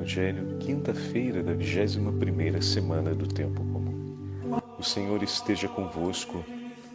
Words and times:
Evangelho, 0.00 0.56
quinta-feira 0.60 1.42
da 1.42 1.52
21ª 1.52 2.62
semana 2.62 3.14
do 3.14 3.26
tempo 3.26 3.62
comum. 3.62 4.50
O 4.78 4.82
Senhor 4.82 5.22
esteja 5.22 5.68
convosco, 5.68 6.42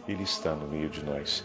Ele 0.08 0.24
está 0.24 0.56
no 0.56 0.66
meio 0.66 0.90
de 0.90 1.04
nós. 1.04 1.44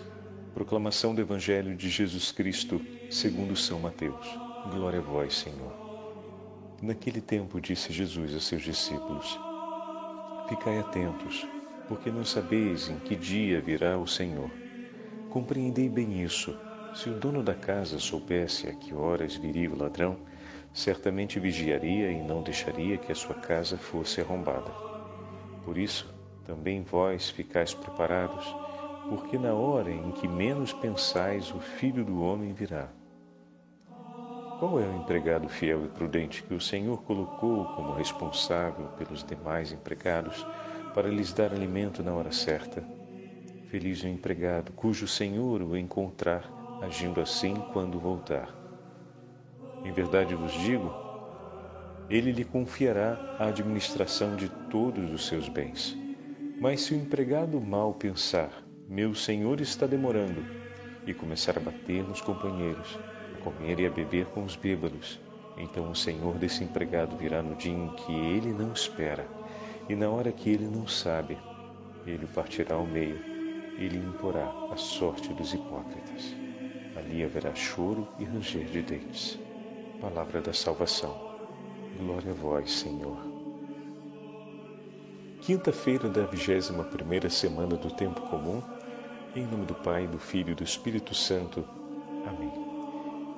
Proclamação 0.55 1.13
do 1.13 1.21
Evangelho 1.21 1.75
de 1.75 1.87
Jesus 1.87 2.31
Cristo, 2.31 2.81
segundo 3.11 3.55
São 3.55 3.79
Mateus. 3.79 4.27
Glória 4.71 4.97
a 4.97 5.03
vós, 5.03 5.35
Senhor. 5.35 5.71
Naquele 6.81 7.21
tempo 7.21 7.61
disse 7.61 7.93
Jesus 7.93 8.33
a 8.33 8.39
seus 8.39 8.63
discípulos: 8.63 9.39
Ficai 10.49 10.79
atentos, 10.79 11.45
porque 11.87 12.09
não 12.09 12.25
sabeis 12.25 12.89
em 12.89 12.97
que 12.97 13.15
dia 13.15 13.61
virá 13.61 13.99
o 13.99 14.07
Senhor. 14.07 14.49
Compreendei 15.29 15.87
bem 15.87 16.23
isso. 16.23 16.57
Se 16.95 17.07
o 17.07 17.19
dono 17.19 17.43
da 17.43 17.53
casa 17.53 17.99
soubesse 17.99 18.67
a 18.67 18.73
que 18.73 18.95
horas 18.95 19.35
viria 19.35 19.69
o 19.69 19.77
ladrão, 19.77 20.17
certamente 20.73 21.39
vigiaria 21.39 22.11
e 22.11 22.21
não 22.21 22.41
deixaria 22.41 22.97
que 22.97 23.11
a 23.11 23.15
sua 23.15 23.35
casa 23.35 23.77
fosse 23.77 24.21
arrombada. 24.21 24.71
Por 25.63 25.77
isso, 25.77 26.13
também 26.45 26.81
vós 26.81 27.29
ficais 27.29 27.73
preparados, 27.73 28.45
porque 29.09 29.37
na 29.37 29.53
hora 29.53 29.91
em 29.91 30.11
que 30.11 30.27
menos 30.27 30.73
pensais, 30.73 31.53
o 31.53 31.59
Filho 31.59 32.03
do 32.03 32.21
Homem 32.21 32.53
virá. 32.53 32.87
Qual 34.59 34.79
é 34.79 34.83
o 34.83 34.95
empregado 34.95 35.49
fiel 35.49 35.85
e 35.85 35.87
prudente 35.87 36.43
que 36.43 36.53
o 36.53 36.61
Senhor 36.61 37.01
colocou 37.03 37.65
como 37.75 37.93
responsável 37.93 38.85
pelos 38.97 39.23
demais 39.23 39.71
empregados 39.71 40.45
para 40.93 41.09
lhes 41.09 41.33
dar 41.33 41.51
alimento 41.51 42.03
na 42.03 42.13
hora 42.13 42.31
certa? 42.31 42.83
Feliz 43.69 44.03
o 44.03 44.07
empregado 44.07 44.71
cujo 44.73 45.07
Senhor 45.07 45.61
o 45.61 45.75
encontrar 45.75 46.43
agindo 46.81 47.19
assim 47.19 47.55
quando 47.73 47.99
voltar. 47.99 48.60
Em 49.83 49.91
verdade 49.91 50.35
vos 50.35 50.53
digo, 50.53 50.93
ele 52.09 52.31
lhe 52.31 52.43
confiará 52.43 53.37
a 53.39 53.47
administração 53.47 54.35
de 54.35 54.49
todos 54.69 55.11
os 55.11 55.27
seus 55.27 55.47
bens. 55.47 55.97
Mas 56.59 56.81
se 56.81 56.93
o 56.93 56.97
empregado 56.97 57.59
mal 57.59 57.93
pensar, 57.93 58.51
meu 58.87 59.15
senhor 59.15 59.61
está 59.61 59.87
demorando, 59.87 60.45
e 61.05 61.13
começar 61.13 61.57
a 61.57 61.61
bater 61.61 62.03
nos 62.03 62.21
companheiros, 62.21 62.99
a 63.35 63.43
comer 63.43 63.79
e 63.79 63.87
a 63.87 63.89
beber 63.89 64.25
com 64.27 64.43
os 64.43 64.55
bêbados, 64.55 65.19
então 65.57 65.89
o 65.89 65.95
senhor 65.95 66.35
desse 66.35 66.63
empregado 66.63 67.15
virá 67.17 67.41
no 67.41 67.55
dia 67.55 67.73
em 67.73 67.89
que 67.95 68.11
ele 68.13 68.53
não 68.53 68.71
espera, 68.73 69.25
e 69.89 69.95
na 69.95 70.09
hora 70.09 70.31
que 70.31 70.49
ele 70.49 70.65
não 70.65 70.87
sabe, 70.87 71.37
ele 72.05 72.27
partirá 72.27 72.75
ao 72.75 72.85
meio 72.85 73.19
e 73.77 73.87
lhe 73.87 73.97
imporá 73.97 74.51
a 74.71 74.77
sorte 74.77 75.33
dos 75.33 75.53
hipócritas. 75.53 76.35
Ali 76.95 77.23
haverá 77.23 77.55
choro 77.55 78.07
e 78.19 78.25
ranger 78.25 78.65
de 78.65 78.81
dentes. 78.81 79.39
Palavra 80.01 80.41
da 80.41 80.51
salvação. 80.51 81.15
Glória 81.95 82.31
a 82.31 82.33
vós, 82.33 82.71
Senhor. 82.71 83.19
Quinta-feira 85.41 86.09
da 86.09 86.25
vigésima 86.25 86.83
primeira 86.83 87.29
semana 87.29 87.75
do 87.75 87.91
tempo 87.91 88.19
comum, 88.21 88.63
em 89.35 89.45
nome 89.45 89.67
do 89.67 89.75
Pai, 89.75 90.07
do 90.07 90.17
Filho 90.17 90.53
e 90.53 90.55
do 90.55 90.63
Espírito 90.63 91.13
Santo. 91.13 91.63
Amém. 92.27 92.51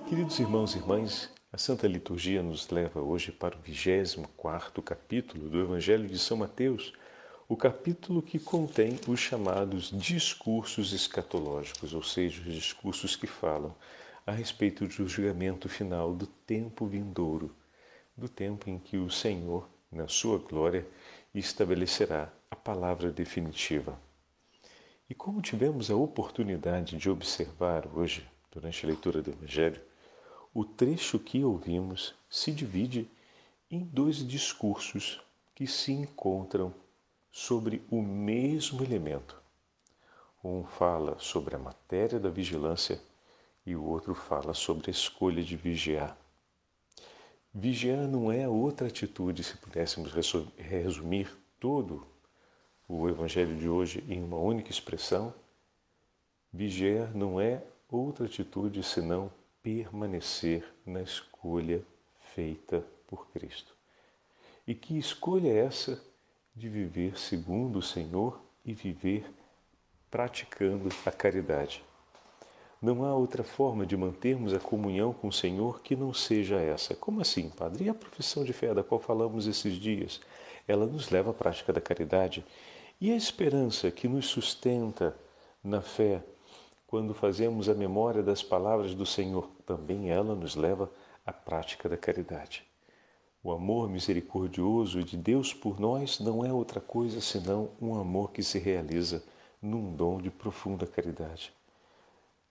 Queridos 0.08 0.40
irmãos 0.40 0.74
e 0.74 0.78
irmãs, 0.78 1.30
a 1.52 1.58
Santa 1.58 1.86
Liturgia 1.86 2.42
nos 2.42 2.70
leva 2.70 3.02
hoje 3.02 3.30
para 3.30 3.58
o 3.58 3.62
vigésimo 3.62 4.30
quarto 4.38 4.82
capítulo 4.82 5.50
do 5.50 5.60
Evangelho 5.60 6.08
de 6.08 6.18
São 6.18 6.38
Mateus, 6.38 6.94
o 7.50 7.58
capítulo 7.58 8.22
que 8.22 8.40
contém 8.40 8.98
os 9.06 9.20
chamados 9.20 9.92
discursos 9.92 10.94
escatológicos, 10.94 11.94
ou 11.94 12.02
seja, 12.02 12.42
os 12.42 12.54
discursos 12.54 13.18
que 13.18 13.28
falam 13.28 13.76
a 14.26 14.32
respeito 14.32 14.88
do 14.88 15.08
julgamento 15.08 15.68
final 15.68 16.14
do 16.14 16.26
tempo 16.26 16.86
vindouro, 16.86 17.54
do 18.16 18.30
tempo 18.30 18.70
em 18.70 18.80
que 18.80 18.98
o 18.98 19.10
Senhor, 19.10 19.68
na 19.92 20.08
sua 20.08 20.38
glória, 20.38 20.88
estabelecerá 21.34 22.32
a 22.50 22.56
palavra 22.56 23.12
definitiva. 23.12 24.00
E 25.10 25.14
como 25.14 25.42
tivemos 25.42 25.92
a 25.92 25.96
oportunidade 25.96 26.98
de 26.98 27.10
observar 27.10 27.88
hoje, 27.94 28.26
durante 28.50 28.86
a 28.86 28.88
leitura 28.88 29.22
do 29.22 29.32
Evangelho, 29.32 29.82
o 30.54 30.64
trecho 30.64 31.20
que 31.20 31.44
ouvimos 31.44 32.16
se 32.30 32.52
divide 32.52 33.10
em 33.70 33.84
dois 33.84 34.26
discursos 34.26 35.20
que 35.56 35.68
se 35.68 35.92
encontram 35.92 36.74
sobre 37.32 37.84
o 37.90 38.02
mesmo 38.02 38.84
elemento. 38.84 39.42
Um 40.44 40.64
fala 40.64 41.18
sobre 41.20 41.56
a 41.56 41.60
matéria 41.60 42.20
da 42.20 42.30
vigilância 42.30 43.02
e 43.66 43.76
o 43.76 43.84
outro 43.84 44.14
fala 44.14 44.54
sobre 44.54 44.90
a 44.90 44.92
escolha 44.92 45.42
de 45.42 45.56
vigiar. 45.56 46.18
Vigiar 47.54 48.08
não 48.08 48.32
é 48.32 48.48
outra 48.48 48.88
atitude, 48.88 49.44
se 49.44 49.58
pudéssemos 49.58 50.12
resumir 50.58 51.32
todo 51.60 52.06
o 52.88 53.08
Evangelho 53.08 53.56
de 53.58 53.70
hoje 53.70 54.04
em 54.10 54.24
uma 54.24 54.38
única 54.38 54.72
expressão. 54.72 55.34
Vigiar 56.52 57.16
não 57.16 57.40
é 57.40 57.64
outra 57.90 58.26
atitude 58.26 58.84
senão 58.84 59.32
permanecer 59.62 60.66
na 60.86 61.02
escolha 61.02 61.84
feita 62.34 62.84
por 63.08 63.28
Cristo. 63.30 63.76
E 64.68 64.74
que 64.74 64.98
escolha 64.98 65.50
é 65.50 65.66
essa 65.66 66.04
de 66.56 66.68
viver 66.68 67.20
segundo 67.20 67.80
o 67.80 67.84
Senhor 67.84 68.42
e 68.66 68.74
viver 68.74 69.32
praticando 70.10 70.90
a 71.06 71.12
caridade? 71.12 71.84
Não 72.84 73.06
há 73.06 73.16
outra 73.16 73.46
forma 73.46 73.86
de 73.86 73.96
mantermos 73.96 74.54
a 74.54 74.60
comunhão 74.60 75.14
com 75.14 75.30
o 75.30 75.32
Senhor 75.32 75.82
que 75.82 75.96
não 75.96 76.14
seja 76.14 76.60
essa. 76.60 76.94
Como 76.94 77.22
assim, 77.22 77.48
Padre? 77.48 77.86
E 77.86 77.90
a 77.90 77.94
profissão 77.94 78.44
de 78.44 78.52
fé 78.52 78.74
da 78.74 78.84
qual 78.84 79.00
falamos 79.00 79.48
esses 79.48 79.76
dias? 79.76 80.20
Ela 80.68 80.86
nos 80.86 81.10
leva 81.10 81.32
à 81.32 81.34
prática 81.34 81.72
da 81.72 81.80
caridade. 81.80 82.44
E 83.00 83.10
a 83.10 83.16
esperança 83.16 83.90
que 83.90 84.06
nos 84.06 84.26
sustenta 84.26 85.16
na 85.64 85.80
fé, 85.80 86.22
quando 86.86 87.14
fazemos 87.14 87.70
a 87.70 87.74
memória 87.74 88.22
das 88.22 88.44
palavras 88.44 88.94
do 88.94 89.06
Senhor, 89.06 89.50
também 89.66 90.10
ela 90.10 90.36
nos 90.36 90.58
leva 90.58 90.92
à 91.26 91.32
prática 91.32 91.88
da 91.88 91.96
caridade. 91.96 92.66
O 93.42 93.54
amor 93.54 93.90
misericordioso 93.90 95.02
de 95.06 95.16
Deus 95.16 95.54
por 95.54 95.80
nós 95.80 96.20
não 96.20 96.44
é 96.44 96.52
outra 96.52 96.82
coisa 96.82 97.22
senão 97.22 97.70
um 97.82 97.96
amor 97.96 98.34
que 98.34 98.44
se 98.44 98.60
realiza 98.60 99.24
num 99.62 99.96
dom 99.96 100.22
de 100.22 100.30
profunda 100.30 100.86
caridade. 100.86 101.54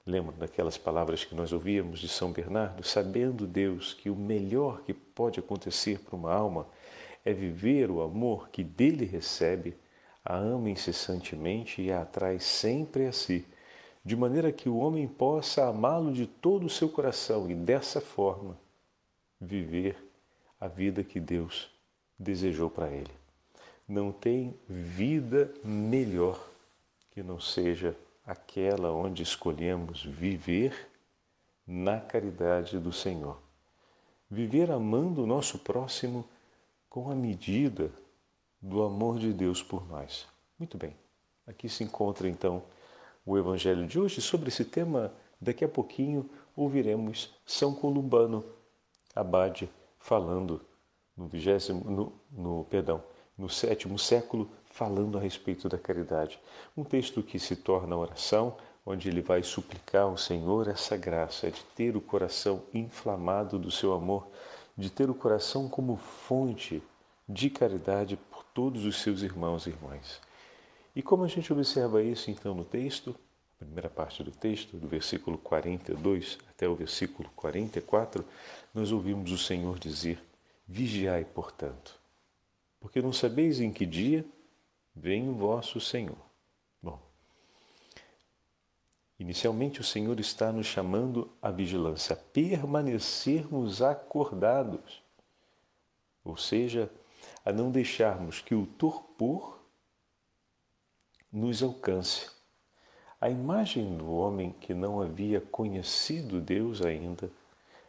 Lembra 0.05 0.35
daquelas 0.37 0.77
palavras 0.77 1.25
que 1.25 1.35
nós 1.35 1.53
ouvíamos 1.53 2.01
de 2.01 2.09
São 2.09 2.33
Bernardo? 2.33 2.83
Sabendo 2.83 3.47
Deus 3.47 3.95
que 3.95 4.11
o 4.11 4.17
melhor 4.17 4.83
que 4.83 4.93
pode 4.93 5.39
acontecer 5.39 6.01
para 6.01 6.17
uma 6.17 6.33
alma 6.33 6.67
é 7.25 7.33
viver 7.33 7.89
o 7.89 8.03
amor 8.03 8.49
que 8.49 8.65
dele 8.65 9.05
recebe, 9.05 9.77
a 10.25 10.37
ama 10.37 10.71
incessantemente 10.71 11.81
e 11.81 11.93
a 11.93 12.03
atrai 12.03 12.41
sempre 12.41 13.07
a 13.07 13.13
si, 13.13 13.47
de 14.05 14.17
maneira 14.17 14.51
que 14.51 14.69
o 14.69 14.77
homem 14.77 15.07
possa 15.07 15.69
amá-lo 15.69 16.13
de 16.13 16.27
todo 16.27 16.67
o 16.67 16.71
seu 16.71 16.89
coração 16.89 17.49
e 17.49 17.55
dessa 17.55 18.01
forma 18.01 18.59
viver 19.41 19.97
a 20.61 20.67
vida 20.67 21.05
que 21.05 21.21
Deus 21.21 21.71
desejou 22.19 22.69
para 22.69 22.91
ele. 22.91 23.11
Não 23.87 24.11
tem 24.11 24.59
vida 24.69 25.53
melhor 25.63 26.45
que 27.13 27.23
não 27.23 27.39
seja 27.39 27.97
aquela 28.25 28.91
onde 28.93 29.23
escolhemos 29.23 30.05
viver 30.05 30.91
na 31.67 32.01
caridade 32.01 32.79
do 32.79 32.93
Senhor. 32.93 33.39
Viver 34.31 34.71
amando 34.71 35.23
o 35.23 35.27
nosso 35.27 35.59
próximo 35.59 36.25
com 36.89 37.11
a 37.11 37.15
medida 37.15 37.91
do 38.61 38.83
amor 38.83 39.19
de 39.19 39.33
Deus 39.33 39.63
por 39.63 39.87
nós. 39.89 40.27
Muito 40.59 40.79
bem, 40.79 40.97
aqui 41.47 41.69
se 41.69 41.83
encontra 41.83 42.29
então 42.29 42.63
o 43.27 43.37
Evangelho 43.37 43.87
de 43.87 43.99
hoje. 43.99 44.21
Sobre 44.21 44.49
esse 44.49 44.65
tema, 44.65 45.13
daqui 45.41 45.65
a 45.65 45.69
pouquinho 45.69 46.29
ouviremos 46.57 47.35
São 47.45 47.75
Columbano 47.75 48.45
Abade 49.15 49.71
falando 49.99 50.61
no 51.17 51.27
vigésimo, 51.27 51.85
no, 51.85 52.13
no 52.31 52.65
perdão, 52.65 53.03
no 53.37 53.49
sétimo 53.49 53.99
século 53.99 54.51
falando 54.73 55.19
a 55.19 55.21
respeito 55.21 55.69
da 55.69 55.79
caridade. 55.79 56.41
Um 56.77 56.83
texto 56.83 57.23
que 57.23 57.39
se 57.39 57.55
torna 57.55 57.97
oração, 57.97 58.57
onde 58.85 59.09
ele 59.09 59.21
vai 59.21 59.43
suplicar 59.43 60.05
ao 60.05 60.17
Senhor 60.17 60.67
essa 60.67 60.97
graça 60.97 61.51
de 61.51 61.63
ter 61.77 61.97
o 61.97 62.01
coração 62.01 62.63
inflamado 62.75 63.59
do 63.59 63.71
seu 63.71 63.93
amor, 63.93 64.27
de 64.77 64.91
ter 64.91 65.09
o 65.11 65.15
coração 65.15 65.69
como 65.69 65.97
fonte 65.97 66.83
de 67.29 67.51
caridade 67.51 68.17
por 68.17 68.43
todos 68.45 68.85
os 68.85 69.01
seus 69.01 69.23
irmãos 69.23 69.67
e 69.67 69.71
irmãs. 69.71 70.21
E 70.97 71.03
como 71.03 71.25
a 71.25 71.29
gente 71.29 71.53
observa 71.53 72.03
isso 72.03 72.31
então 72.31 72.55
no 72.55 72.65
texto, 72.65 73.15
a 73.61 73.65
primeira 73.65 73.89
parte 73.89 74.25
do 74.25 74.31
texto, 74.31 74.77
do 74.77 74.89
versículo 74.89 75.39
42 75.39 76.39
até 76.51 76.69
o 76.69 76.75
versículo 76.75 77.31
44, 77.37 78.25
nós 78.75 78.91
ouvimos 78.91 79.31
o 79.31 79.39
Senhor 79.39 79.79
dizer: 79.79 80.23
Vigiai, 80.67 81.25
portanto, 81.25 81.95
porque 82.81 83.01
não 83.01 83.13
sabeis 83.13 83.61
em 83.61 83.71
que 83.71 83.87
dia 83.87 84.25
Vem 84.95 85.33
vosso 85.33 85.81
Senhor. 85.81 86.19
Bom, 86.83 87.01
inicialmente 89.19 89.81
o 89.81 89.85
Senhor 89.85 90.21
está 90.21 90.53
nos 90.53 90.67
chamando 90.67 91.31
à 91.41 91.51
vigilância, 91.51 92.15
a 92.15 92.17
permanecermos 92.17 93.81
acordados. 93.83 95.03
ou 96.25 96.37
seja, 96.37 96.89
a 97.45 97.53
não 97.53 97.71
deixarmos 97.71 98.41
que 98.41 98.55
o 98.55 98.65
torpor 98.65 99.59
nos 101.33 101.63
alcance. 101.63 102.31
A 103.21 103.31
imagem 103.31 103.97
do 103.97 104.13
homem 104.13 104.53
que 104.61 104.75
não 104.75 105.01
havia 105.01 105.41
conhecido 105.41 106.41
Deus 106.41 106.83
ainda 106.83 107.31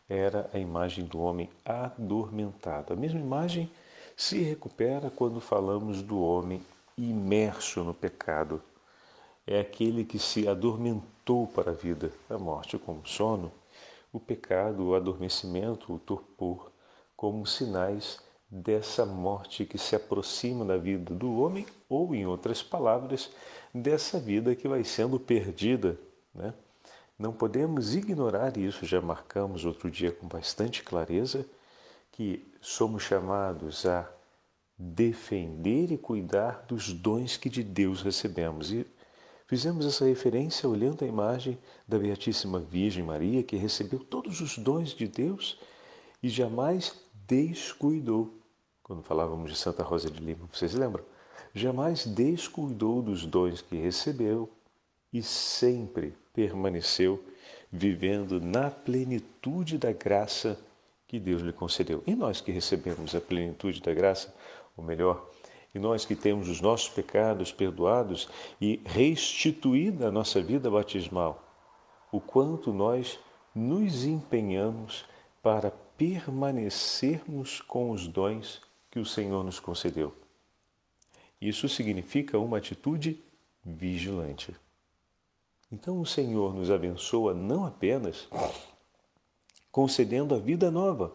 era 0.08 0.50
a 0.54 0.60
imagem 0.60 1.06
do 1.06 1.20
homem 1.20 1.50
adormentado. 1.66 2.94
A 2.94 2.96
mesma 2.96 3.20
imagem 3.20 3.70
se 4.16 4.40
recupera 4.40 5.10
quando 5.10 5.42
falamos 5.42 6.02
do 6.02 6.20
homem 6.22 6.62
imerso 6.98 7.84
no 7.84 7.94
pecado. 7.94 8.62
É 9.46 9.60
aquele 9.60 10.06
que 10.06 10.20
se 10.20 10.48
adormentou 10.48 11.48
para 11.48 11.72
a 11.72 11.74
vida, 11.74 12.12
a 12.30 12.38
morte 12.38 12.78
como 12.78 13.06
sono, 13.06 13.52
o 14.12 14.20
pecado, 14.20 14.84
o 14.88 14.96
adormecimento, 14.96 15.94
o 15.94 16.00
torpor, 16.00 16.72
como 17.16 17.46
sinais 17.46 18.20
dessa 18.50 19.06
morte 19.06 19.66
que 19.66 19.78
se 19.78 19.96
aproxima 19.96 20.64
da 20.64 20.78
vida 20.78 21.14
do 21.16 21.40
homem, 21.40 21.66
ou, 21.90 22.14
em 22.14 22.26
outras 22.26 22.62
palavras, 22.62 23.32
dessa 23.74 24.20
vida 24.20 24.56
que 24.56 24.68
vai 24.68 24.84
sendo 24.84 25.20
perdida. 25.20 25.98
Né? 26.34 26.54
Não 27.18 27.34
podemos 27.34 27.96
ignorar 27.96 28.56
isso, 28.58 28.86
já 28.86 29.02
marcamos 29.02 29.66
outro 29.66 29.90
dia 29.90 30.12
com 30.12 30.28
bastante 30.28 30.84
clareza, 30.84 31.46
que 32.12 32.48
somos 32.62 33.02
chamados 33.02 33.88
a 33.88 34.08
defender 34.92 35.92
e 35.92 35.98
cuidar 35.98 36.66
dos 36.68 36.92
dons 36.92 37.38
que 37.38 37.50
de 37.50 37.64
Deus 37.64 38.02
recebemos. 38.02 38.72
E 38.72 38.86
fizemos 39.48 39.86
essa 39.86 40.06
referência 40.06 40.68
olhando 40.68 41.04
a 41.04 41.08
imagem 41.08 41.58
da 41.88 41.98
Beatíssima 41.98 42.60
Virgem 42.60 43.04
Maria, 43.04 43.44
que 43.44 43.56
recebeu 43.56 44.00
todos 44.00 44.42
os 44.42 44.58
dons 44.58 44.90
de 44.90 45.08
Deus 45.08 45.58
e 46.22 46.30
jamais 46.30 46.94
descuidou 47.28 48.44
quando 48.84 49.02
falávamos 49.02 49.50
de 49.50 49.58
Santa 49.58 49.82
Rosa 49.82 50.12
de 50.12 50.20
Lima, 50.20 50.46
vocês 50.52 50.74
lembram? 50.74 51.04
Jamais 51.54 52.06
descuidou 52.06 53.02
dos 53.02 53.26
dons 53.26 53.62
que 53.62 53.78
recebeu 53.78 54.50
e 55.12 55.24
sempre 55.24 56.14
permaneceu 56.34 57.24
vivendo 57.72 58.42
na 58.42 58.70
plenitude 58.70 59.78
da 59.78 59.94
graça 59.94 60.60
que 61.08 61.18
Deus 61.18 61.42
lhe 61.42 61.54
concedeu. 61.54 62.04
E 62.06 62.14
nós 62.14 62.42
que 62.42 62.52
recebemos 62.52 63.16
a 63.16 63.22
plenitude 63.22 63.82
da 63.82 63.94
graça, 63.94 64.36
ou 64.76 64.84
melhor, 64.84 65.30
e 65.74 65.80
nós 65.80 66.06
que 66.06 66.16
temos 66.16 66.50
os 66.50 66.62
nossos 66.62 66.90
pecados 66.90 67.52
perdoados 67.52 68.30
e 68.62 68.82
restituída 68.86 70.08
a 70.08 70.12
nossa 70.12 70.42
vida 70.42 70.70
batismal, 70.70 71.44
o 72.12 72.22
quanto 72.22 72.72
nós 72.72 73.20
nos 73.56 74.06
empenhamos 74.06 75.06
para 75.42 75.72
permanecermos 75.72 77.62
com 77.62 77.92
os 77.92 78.08
dons 78.08 78.62
que 78.92 79.00
o 79.00 79.06
Senhor 79.06 79.44
nos 79.44 79.60
concedeu. 79.60 80.14
Isso 81.42 81.68
significa 81.68 82.38
uma 82.38 82.58
atitude 82.58 83.22
vigilante. 83.66 84.56
Então 85.72 86.00
o 86.00 86.06
Senhor 86.06 86.54
nos 86.54 86.70
abençoa 86.70 87.34
não 87.34 87.66
apenas 87.66 88.28
concedendo 89.72 90.36
a 90.36 90.38
vida 90.38 90.70
nova, 90.70 91.12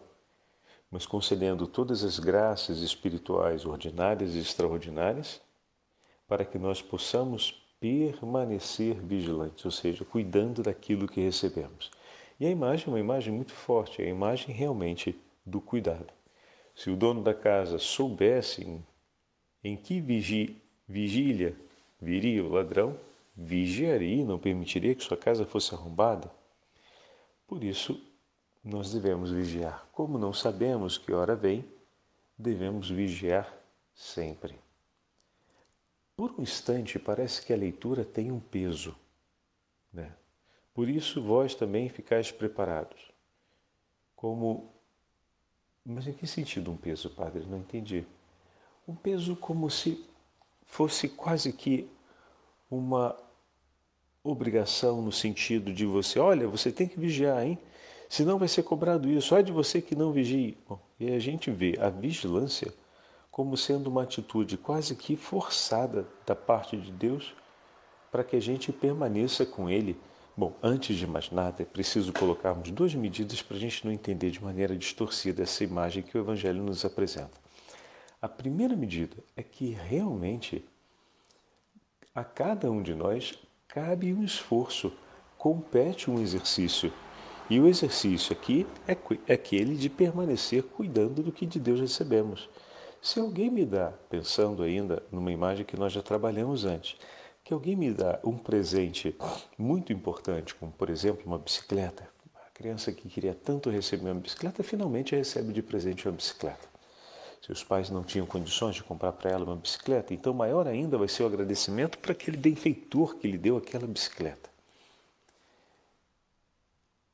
mas 0.91 1.05
concedendo 1.05 1.67
todas 1.67 2.03
as 2.03 2.19
graças 2.19 2.79
espirituais 2.79 3.65
ordinárias 3.65 4.35
e 4.35 4.39
extraordinárias 4.39 5.41
para 6.27 6.45
que 6.45 6.57
nós 6.57 6.81
possamos 6.81 7.65
permanecer 7.79 8.95
vigilantes, 8.95 9.63
ou 9.63 9.71
seja, 9.71 10.03
cuidando 10.03 10.61
daquilo 10.61 11.07
que 11.07 11.21
recebemos. 11.21 11.89
E 12.39 12.45
a 12.45 12.49
imagem 12.49 12.87
é 12.87 12.89
uma 12.89 12.99
imagem 12.99 13.33
muito 13.33 13.53
forte, 13.53 14.01
é 14.01 14.05
a 14.05 14.09
imagem 14.09 14.53
realmente 14.53 15.19
do 15.45 15.61
cuidado. 15.61 16.07
Se 16.75 16.89
o 16.89 16.95
dono 16.95 17.21
da 17.21 17.33
casa 17.33 17.77
soubesse 17.77 18.63
em, 18.63 18.85
em 19.63 19.75
que 19.75 19.99
vigi, 19.99 20.61
vigília 20.87 21.55
viria 22.01 22.43
o 22.43 22.49
ladrão, 22.49 22.97
vigiaria 23.35 24.21
e 24.21 24.25
não 24.25 24.39
permitiria 24.39 24.95
que 24.95 25.03
sua 25.03 25.17
casa 25.17 25.45
fosse 25.45 25.73
arrombada. 25.73 26.31
Por 27.47 27.63
isso, 27.63 27.99
nós 28.63 28.91
devemos 28.91 29.31
vigiar. 29.31 29.87
Como 29.91 30.17
não 30.17 30.33
sabemos 30.33 30.97
que 30.97 31.13
hora 31.13 31.35
vem, 31.35 31.65
devemos 32.37 32.89
vigiar 32.89 33.51
sempre. 33.93 34.59
Por 36.15 36.31
um 36.37 36.41
instante, 36.41 36.99
parece 36.99 37.45
que 37.45 37.53
a 37.53 37.57
leitura 37.57 38.03
tem 38.03 38.31
um 38.31 38.39
peso. 38.39 38.95
Né? 39.93 40.11
Por 40.73 40.89
isso, 40.89 41.21
vós 41.21 41.55
também 41.55 41.87
ficais 41.89 42.31
preparados. 42.31 43.11
Como 44.15 44.73
mas 45.85 46.07
em 46.07 46.13
que 46.13 46.27
sentido 46.27 46.71
um 46.71 46.77
peso, 46.77 47.09
padre? 47.09 47.45
Não 47.45 47.57
entendi. 47.57 48.05
Um 48.87 48.93
peso 48.93 49.35
como 49.35 49.69
se 49.69 50.05
fosse 50.63 51.09
quase 51.09 51.51
que 51.51 51.89
uma 52.69 53.17
obrigação 54.23 55.01
no 55.01 55.11
sentido 55.11 55.73
de 55.73 55.85
você, 55.85 56.19
olha, 56.19 56.47
você 56.47 56.71
tem 56.71 56.87
que 56.87 56.99
vigiar, 56.99 57.43
hein? 57.43 57.57
Senão 58.09 58.37
vai 58.37 58.49
ser 58.49 58.63
cobrado 58.63 59.07
isso. 59.09 59.33
Olha 59.33 59.43
de 59.43 59.51
você 59.51 59.81
que 59.81 59.95
não 59.95 60.11
vigie. 60.11 60.57
Bom, 60.67 60.79
e 60.99 61.11
a 61.13 61.19
gente 61.19 61.49
vê 61.49 61.77
a 61.79 61.89
vigilância 61.89 62.73
como 63.31 63.55
sendo 63.55 63.87
uma 63.87 64.03
atitude 64.03 64.57
quase 64.57 64.95
que 64.95 65.15
forçada 65.15 66.05
da 66.25 66.35
parte 66.35 66.75
de 66.75 66.91
Deus 66.91 67.33
para 68.11 68.23
que 68.23 68.35
a 68.35 68.41
gente 68.41 68.73
permaneça 68.73 69.45
com 69.45 69.69
Ele 69.69 69.95
Bom, 70.39 70.55
antes 70.63 70.95
de 70.95 71.05
mais 71.05 71.29
nada, 71.31 71.63
é 71.63 71.65
preciso 71.65 72.13
colocarmos 72.13 72.71
duas 72.71 72.95
medidas 72.95 73.41
para 73.41 73.57
a 73.57 73.59
gente 73.59 73.83
não 73.83 73.91
entender 73.91 74.31
de 74.31 74.41
maneira 74.41 74.73
distorcida 74.73 75.43
essa 75.43 75.65
imagem 75.65 76.01
que 76.01 76.17
o 76.17 76.21
Evangelho 76.21 76.63
nos 76.63 76.85
apresenta. 76.85 77.33
A 78.21 78.29
primeira 78.29 78.73
medida 78.73 79.17
é 79.35 79.43
que 79.43 79.71
realmente 79.71 80.63
a 82.15 82.23
cada 82.23 82.71
um 82.71 82.81
de 82.81 82.95
nós 82.95 83.37
cabe 83.67 84.13
um 84.13 84.23
esforço, 84.23 84.93
compete 85.37 86.09
um 86.09 86.21
exercício. 86.21 86.89
E 87.49 87.59
o 87.59 87.67
exercício 87.67 88.31
aqui 88.31 88.67
é, 88.87 88.95
é 89.27 89.33
aquele 89.33 89.75
de 89.75 89.89
permanecer 89.89 90.61
cuidando 90.61 91.23
do 91.23 91.31
que 91.31 91.47
de 91.47 91.59
Deus 91.59 91.79
recebemos. 91.79 92.47
Se 93.01 93.19
alguém 93.19 93.49
me 93.49 93.65
dá, 93.65 93.91
pensando 94.07 94.61
ainda 94.61 95.01
numa 95.11 95.31
imagem 95.31 95.65
que 95.65 95.75
nós 95.75 95.91
já 95.91 96.03
trabalhamos 96.03 96.63
antes, 96.63 96.95
que 97.43 97.51
alguém 97.51 97.75
me 97.75 97.91
dá 97.91 98.19
um 98.23 98.37
presente 98.37 99.15
muito 99.57 99.91
importante, 99.91 100.53
como 100.53 100.71
por 100.71 100.91
exemplo 100.91 101.23
uma 101.25 101.39
bicicleta. 101.39 102.07
A 102.35 102.51
criança 102.53 102.91
que 102.91 103.09
queria 103.09 103.33
tanto 103.33 103.71
receber 103.71 104.11
uma 104.11 104.21
bicicleta 104.21 104.61
finalmente 104.61 105.15
recebe 105.15 105.51
de 105.51 105.63
presente 105.63 106.07
uma 106.07 106.15
bicicleta. 106.15 106.69
Seus 107.41 107.63
pais 107.63 107.89
não 107.89 108.03
tinham 108.03 108.27
condições 108.27 108.75
de 108.75 108.83
comprar 108.83 109.13
para 109.13 109.31
ela 109.31 109.45
uma 109.45 109.55
bicicleta, 109.55 110.13
então 110.13 110.35
maior 110.35 110.67
ainda 110.67 110.99
vai 110.99 111.07
ser 111.07 111.23
o 111.23 111.25
agradecimento 111.25 111.97
para 111.97 112.11
aquele 112.11 112.37
benfeitor 112.37 113.15
que 113.15 113.27
lhe 113.27 113.39
deu 113.39 113.57
aquela 113.57 113.87
bicicleta. 113.87 114.49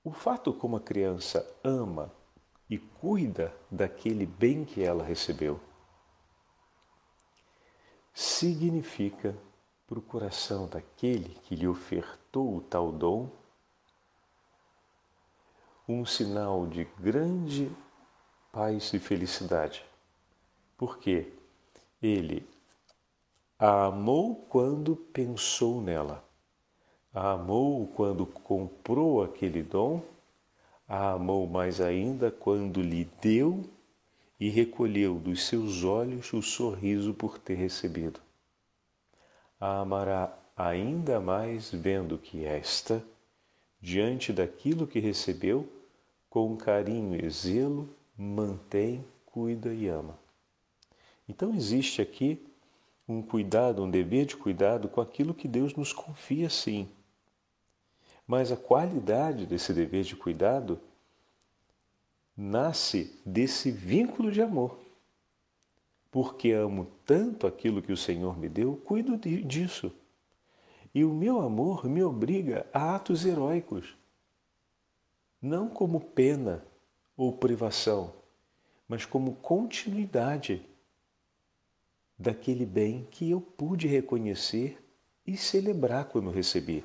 O 0.05 0.11
fato 0.11 0.53
como 0.53 0.77
a 0.77 0.79
criança 0.79 1.43
ama 1.63 2.11
e 2.69 2.77
cuida 2.77 3.51
daquele 3.71 4.23
bem 4.23 4.63
que 4.63 4.83
ela 4.83 5.03
recebeu 5.03 5.59
significa 8.13 9.35
para 9.87 9.97
o 9.97 10.03
coração 10.03 10.67
daquele 10.67 11.29
que 11.41 11.55
lhe 11.55 11.67
ofertou 11.67 12.55
o 12.55 12.61
tal 12.61 12.91
dom 12.91 13.31
um 15.87 16.05
sinal 16.05 16.67
de 16.67 16.83
grande 16.99 17.75
paz 18.51 18.93
e 18.93 18.99
felicidade, 18.99 19.83
porque 20.77 21.33
ele 21.99 22.47
a 23.57 23.85
amou 23.85 24.35
quando 24.49 24.95
pensou 24.95 25.81
nela, 25.81 26.24
a 27.15 27.31
amou 27.31 27.87
quando 27.95 28.25
comprou 28.25 29.23
aquele 29.23 29.63
dom, 29.63 30.03
a 30.87 31.13
amou 31.13 31.47
mais 31.47 31.81
ainda 31.81 32.29
quando 32.29 32.81
lhe 32.81 33.05
deu 33.21 33.63
e 34.39 34.49
recolheu 34.49 35.15
dos 35.15 35.47
seus 35.47 35.83
olhos 35.83 36.31
o 36.33 36.41
sorriso 36.41 37.13
por 37.13 37.39
ter 37.39 37.55
recebido 37.55 38.19
a 39.59 39.79
amará 39.79 40.37
ainda 40.55 41.19
mais 41.19 41.71
vendo 41.71 42.17
que 42.17 42.45
esta, 42.45 43.03
diante 43.81 44.33
daquilo 44.33 44.87
que 44.87 44.99
recebeu, 44.99 45.67
com 46.29 46.55
carinho 46.57 47.15
e 47.23 47.29
zelo, 47.29 47.89
mantém, 48.17 49.03
cuida 49.25 49.73
e 49.73 49.87
ama. 49.87 50.17
Então 51.27 51.53
existe 51.53 52.01
aqui 52.01 52.45
um 53.07 53.21
cuidado, 53.21 53.83
um 53.83 53.89
dever 53.89 54.25
de 54.25 54.35
cuidado 54.35 54.87
com 54.89 54.99
aquilo 54.99 55.33
que 55.33 55.47
Deus 55.47 55.73
nos 55.75 55.93
confia, 55.93 56.49
sim. 56.49 56.89
Mas 58.27 58.51
a 58.51 58.57
qualidade 58.57 59.45
desse 59.45 59.73
dever 59.73 60.03
de 60.03 60.15
cuidado 60.15 60.79
nasce 62.35 63.19
desse 63.25 63.71
vínculo 63.71 64.31
de 64.31 64.41
amor 64.41 64.85
porque 66.15 66.53
amo 66.53 66.87
tanto 67.05 67.45
aquilo 67.45 67.81
que 67.81 67.91
o 67.91 67.97
Senhor 67.97 68.39
me 68.39 68.47
deu, 68.47 68.77
cuido 68.85 69.17
disso. 69.17 69.91
E 70.93 71.03
o 71.03 71.13
meu 71.13 71.41
amor 71.41 71.83
me 71.89 72.01
obriga 72.01 72.65
a 72.71 72.95
atos 72.95 73.25
heróicos, 73.25 73.97
não 75.41 75.67
como 75.67 75.99
pena 75.99 76.63
ou 77.17 77.33
privação, 77.33 78.13
mas 78.87 79.05
como 79.05 79.35
continuidade 79.35 80.65
daquele 82.17 82.65
bem 82.65 83.05
que 83.11 83.29
eu 83.29 83.41
pude 83.41 83.85
reconhecer 83.85 84.81
e 85.27 85.35
celebrar 85.35 86.05
quando 86.05 86.31
recebi. 86.31 86.81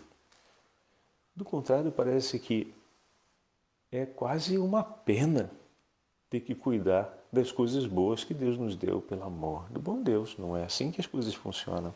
Do 1.40 1.44
contrário, 1.44 1.90
parece 1.90 2.38
que 2.38 2.74
é 3.90 4.04
quase 4.04 4.58
uma 4.58 4.84
pena 4.84 5.50
ter 6.28 6.40
que 6.40 6.54
cuidar 6.54 7.18
das 7.32 7.50
coisas 7.50 7.86
boas 7.86 8.22
que 8.22 8.34
Deus 8.34 8.58
nos 8.58 8.76
deu 8.76 9.00
pelo 9.00 9.22
amor 9.22 9.64
do 9.70 9.80
bom 9.80 10.02
Deus. 10.02 10.36
Não 10.36 10.54
é 10.54 10.64
assim 10.64 10.90
que 10.90 11.00
as 11.00 11.06
coisas 11.06 11.32
funcionam. 11.32 11.94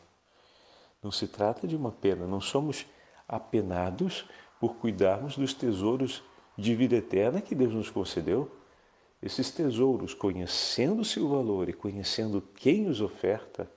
Não 1.02 1.10
se 1.10 1.28
trata 1.28 1.68
de 1.68 1.76
uma 1.76 1.92
pena, 1.92 2.26
não 2.26 2.40
somos 2.40 2.86
apenados 3.28 4.24
por 4.58 4.76
cuidarmos 4.76 5.36
dos 5.36 5.52
tesouros 5.52 6.22
de 6.56 6.74
vida 6.74 6.96
eterna 6.96 7.42
que 7.42 7.54
Deus 7.54 7.74
nos 7.74 7.90
concedeu. 7.90 8.50
Esses 9.22 9.50
tesouros, 9.50 10.14
conhecendo 10.14 11.04
seu 11.04 11.28
valor 11.28 11.68
e 11.68 11.74
conhecendo 11.74 12.40
quem 12.40 12.88
os 12.88 13.02
oferta, 13.02 13.70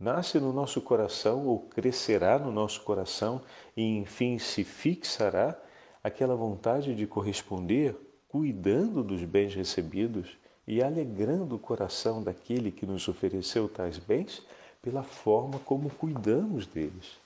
nasce 0.00 0.40
no 0.40 0.50
nosso 0.50 0.80
coração 0.80 1.46
ou 1.46 1.60
crescerá 1.60 2.38
no 2.38 2.50
nosso 2.50 2.80
coração 2.80 3.42
e 3.76 3.82
enfim 3.98 4.38
se 4.38 4.64
fixará 4.64 5.54
aquela 6.02 6.34
vontade 6.34 6.94
de 6.94 7.06
corresponder, 7.06 7.94
cuidando 8.26 9.04
dos 9.04 9.22
bens 9.24 9.54
recebidos 9.54 10.38
e 10.66 10.82
alegrando 10.82 11.56
o 11.56 11.58
coração 11.58 12.22
daquele 12.22 12.70
que 12.70 12.86
nos 12.86 13.06
ofereceu 13.06 13.68
tais 13.68 13.98
bens 13.98 14.42
pela 14.80 15.02
forma 15.02 15.58
como 15.58 15.90
cuidamos 15.90 16.66
deles. 16.66 17.18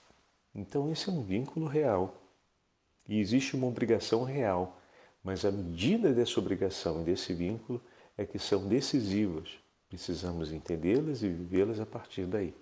Então, 0.52 0.90
esse 0.90 1.08
é 1.08 1.12
um 1.12 1.22
vínculo 1.22 1.66
real. 1.66 2.14
E 3.08 3.20
existe 3.20 3.54
uma 3.54 3.66
obrigação 3.66 4.24
real, 4.24 4.78
mas 5.22 5.44
a 5.44 5.50
medida 5.50 6.12
dessa 6.12 6.40
obrigação 6.40 7.02
e 7.02 7.04
desse 7.04 7.32
vínculo 7.34 7.80
é 8.16 8.24
que 8.24 8.38
são 8.38 8.66
decisivas. 8.66 9.50
Precisamos 9.88 10.52
entendê-las 10.52 11.22
e 11.22 11.28
vivê-las 11.28 11.78
a 11.78 11.86
partir 11.86 12.26
daí. 12.26 12.54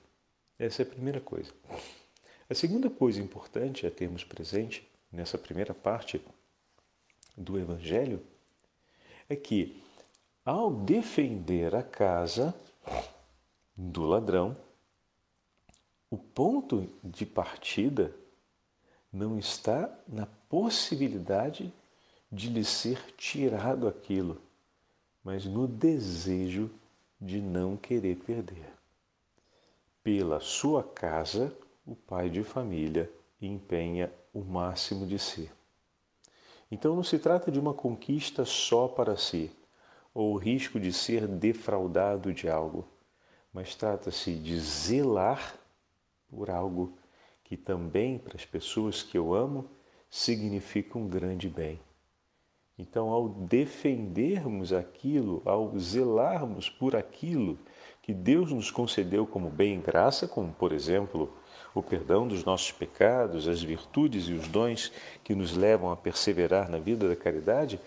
Essa 0.63 0.83
é 0.83 0.85
a 0.85 0.89
primeira 0.89 1.21
coisa. 1.21 1.53
A 2.49 2.55
segunda 2.55 2.89
coisa 2.89 3.21
importante 3.21 3.85
a 3.85 3.91
termos 3.91 4.23
presente 4.23 4.89
nessa 5.11 5.37
primeira 5.37 5.75
parte 5.75 6.25
do 7.37 7.59
Evangelho 7.59 8.23
é 9.29 9.35
que, 9.35 9.83
ao 10.45 10.73
defender 10.73 11.75
a 11.75 11.83
casa 11.83 12.55
do 13.77 14.05
ladrão, 14.05 14.57
o 16.09 16.17
ponto 16.17 16.89
de 17.03 17.27
partida 17.27 18.15
não 19.13 19.41
está 19.41 19.93
na 20.07 20.27
possibilidade 20.49 21.75
de 22.31 22.49
lhe 22.49 22.65
ser 22.65 23.01
tirado 23.17 23.89
aquilo, 23.89 24.41
mas 25.25 25.45
no 25.45 25.67
desejo 25.67 26.71
de 27.21 27.41
não 27.41 27.77
querer 27.77 28.15
perder. 28.19 28.82
Pela 30.03 30.41
sua 30.41 30.83
casa, 30.83 31.57
o 31.87 31.95
pai 31.95 32.29
de 32.29 32.43
família 32.43 33.09
empenha 33.41 34.13
o 34.35 34.41
máximo 34.41 35.07
de 35.07 35.17
si. 35.17 35.49
Então 36.71 36.97
não 36.97 37.05
se 37.05 37.21
trata 37.21 37.53
de 37.53 37.61
uma 37.61 37.73
conquista 37.73 38.45
só 38.45 38.89
para 38.89 39.17
si, 39.17 39.51
ou 40.13 40.33
o 40.33 40.39
risco 40.39 40.81
de 40.81 40.93
ser 40.93 41.29
defraudado 41.29 42.33
de 42.33 42.49
algo, 42.49 42.85
mas 43.53 43.77
trata-se 43.77 44.35
de 44.35 44.59
zelar 44.59 45.57
por 46.29 46.51
algo 46.51 46.99
que 47.45 47.57
também 47.57 48.19
para 48.19 48.35
as 48.35 48.45
pessoas 48.45 49.05
que 49.05 49.17
eu 49.17 49.33
amo 49.33 49.71
significa 50.11 50.99
um 50.99 51.07
grande 51.07 51.49
bem. 51.49 51.79
Então, 52.77 53.11
ao 53.11 53.29
defendermos 53.29 54.73
aquilo, 54.73 55.43
ao 55.45 55.79
zelarmos 55.79 56.69
por 56.69 56.97
aquilo 56.97 57.59
que 58.03 58.13
Deus 58.13 58.53
nos 58.53 58.71
concedeu 58.71 59.25
como 59.25 59.49
bem 59.49 59.79
e 59.79 59.81
graça, 59.81 60.27
como 60.27 60.53
por 60.53 60.73
exemplo 60.73 61.33
o 61.75 61.83
perdão 61.83 62.27
dos 62.27 62.45
nossos 62.45 62.73
pecados, 62.73 63.49
as 63.49 63.63
virtudes 63.63 64.29
e 64.29 64.33
os 64.33 64.49
dons 64.49 64.93
que 65.23 65.35
nos 65.35 65.57
levam 65.57 65.91
a 65.91 65.97
perseverar 65.97 66.69
na 66.69 66.79
vida 66.79 67.09
da 67.09 67.17
caridade, 67.17 67.81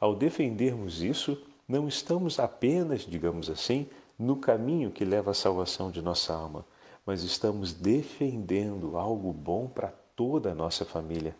ao 0.00 0.14
defendermos 0.14 1.02
isso, 1.02 1.40
não 1.68 1.86
estamos 1.86 2.40
apenas, 2.40 3.02
digamos 3.02 3.48
assim, 3.48 3.86
no 4.18 4.36
caminho 4.36 4.90
que 4.90 5.04
leva 5.04 5.30
à 5.30 5.34
salvação 5.34 5.90
de 5.90 6.02
nossa 6.02 6.34
alma, 6.34 6.66
mas 7.06 7.22
estamos 7.22 7.72
defendendo 7.72 8.98
algo 8.98 9.32
bom 9.32 9.68
para 9.68 9.92
toda 10.16 10.50
a 10.50 10.54
nossa 10.54 10.84
família. 10.84 11.34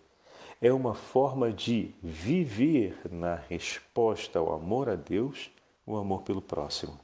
É 0.63 0.73
uma 0.73 0.95
forma 0.95 1.53
de 1.53 1.95
viver 2.03 2.99
na 3.11 3.35
resposta 3.35 4.39
ao 4.39 4.53
amor 4.53 4.89
a 4.89 4.95
Deus, 4.95 5.51
o 5.87 5.97
amor 5.97 6.23
pelo 6.23 6.41
próximo. 6.41 6.99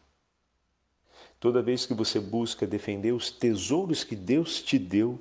Toda 1.38 1.62
vez 1.62 1.84
que 1.84 1.94
você 1.94 2.18
busca 2.18 2.66
defender 2.66 3.12
os 3.12 3.30
tesouros 3.30 4.02
que 4.02 4.16
Deus 4.16 4.62
te 4.62 4.78
deu, 4.78 5.20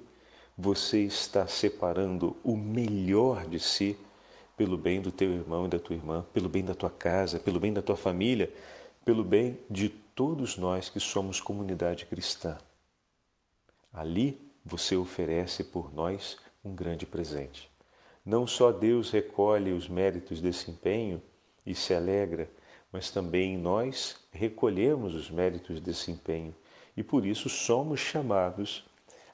você 0.58 1.02
está 1.02 1.46
separando 1.48 2.36
o 2.44 2.56
melhor 2.56 3.46
de 3.48 3.60
si 3.60 3.98
pelo 4.56 4.78
bem 4.78 5.02
do 5.02 5.12
teu 5.12 5.32
irmão 5.34 5.66
e 5.66 5.70
da 5.70 5.80
tua 5.80 5.96
irmã, 5.96 6.26
pelo 6.34 6.48
bem 6.48 6.64
da 6.64 6.74
tua 6.74 6.90
casa, 6.90 7.40
pelo 7.40 7.60
bem 7.60 7.74
da 7.74 7.82
tua 7.82 7.98
família, 7.98 8.52
pelo 9.04 9.24
bem 9.24 9.60
de 9.70 9.90
todos 9.90 10.58
nós 10.58 10.90
que 10.90 11.00
somos 11.00 11.42
comunidade 11.42 12.06
cristã. 12.06 12.58
Ali 13.92 14.42
você 14.64 14.96
oferece 14.96 15.64
por 15.64 15.94
nós 15.94 16.38
um 16.64 16.74
grande 16.74 17.06
presente. 17.06 17.70
Não 18.26 18.48
só 18.48 18.72
Deus 18.72 19.12
recolhe 19.12 19.72
os 19.72 19.88
méritos 19.88 20.42
desse 20.42 20.72
empenho 20.72 21.22
e 21.66 21.76
se 21.76 21.94
alegra, 21.94 22.50
mas 22.96 23.12
também 23.12 23.58
nós 23.58 24.16
recolhemos 24.32 25.16
os 25.16 25.30
méritos 25.30 25.82
desse 25.82 26.12
empenho 26.12 26.56
e 26.96 27.04
por 27.04 27.26
isso 27.26 27.50
somos 27.50 28.00
chamados 28.00 28.86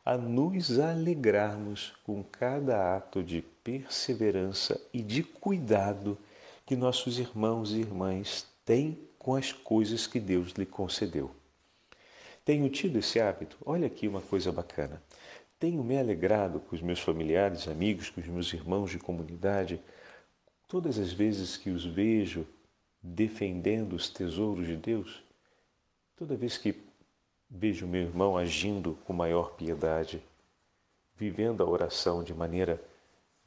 a 0.03 0.17
nos 0.17 0.79
alegrarmos 0.79 1.93
com 2.03 2.23
cada 2.23 2.95
ato 2.97 3.21
de 3.21 3.43
perseverança 3.63 4.81
e 4.91 5.03
de 5.03 5.21
cuidado 5.21 6.17
que 6.65 6.75
nossos 6.75 7.19
irmãos 7.19 7.71
e 7.71 7.81
irmãs 7.81 8.47
têm 8.65 8.97
com 9.19 9.35
as 9.35 9.51
coisas 9.51 10.07
que 10.07 10.19
Deus 10.19 10.53
lhe 10.53 10.65
concedeu. 10.65 11.29
Tenho 12.43 12.67
tido 12.67 12.97
esse 12.97 13.19
hábito? 13.19 13.57
Olha 13.63 13.85
aqui 13.85 14.07
uma 14.07 14.21
coisa 14.21 14.51
bacana. 14.51 14.99
Tenho 15.59 15.83
me 15.83 15.99
alegrado 15.99 16.59
com 16.61 16.75
os 16.75 16.81
meus 16.81 16.99
familiares, 16.99 17.67
amigos, 17.67 18.09
com 18.09 18.21
os 18.21 18.27
meus 18.27 18.51
irmãos 18.53 18.89
de 18.89 18.97
comunidade, 18.97 19.79
todas 20.67 20.97
as 20.97 21.13
vezes 21.13 21.57
que 21.57 21.69
os 21.69 21.85
vejo 21.85 22.43
defendendo 23.01 23.93
os 23.93 24.09
tesouros 24.09 24.67
de 24.67 24.75
Deus, 24.75 25.23
toda 26.15 26.35
vez 26.35 26.57
que 26.57 26.75
vejo 27.49 27.87
meu 27.87 28.03
irmão 28.03 28.37
agindo 28.37 28.97
com 29.05 29.13
maior 29.13 29.55
piedade, 29.55 30.23
vivendo 31.15 31.63
a 31.63 31.67
oração 31.67 32.23
de 32.23 32.33
maneira 32.33 32.81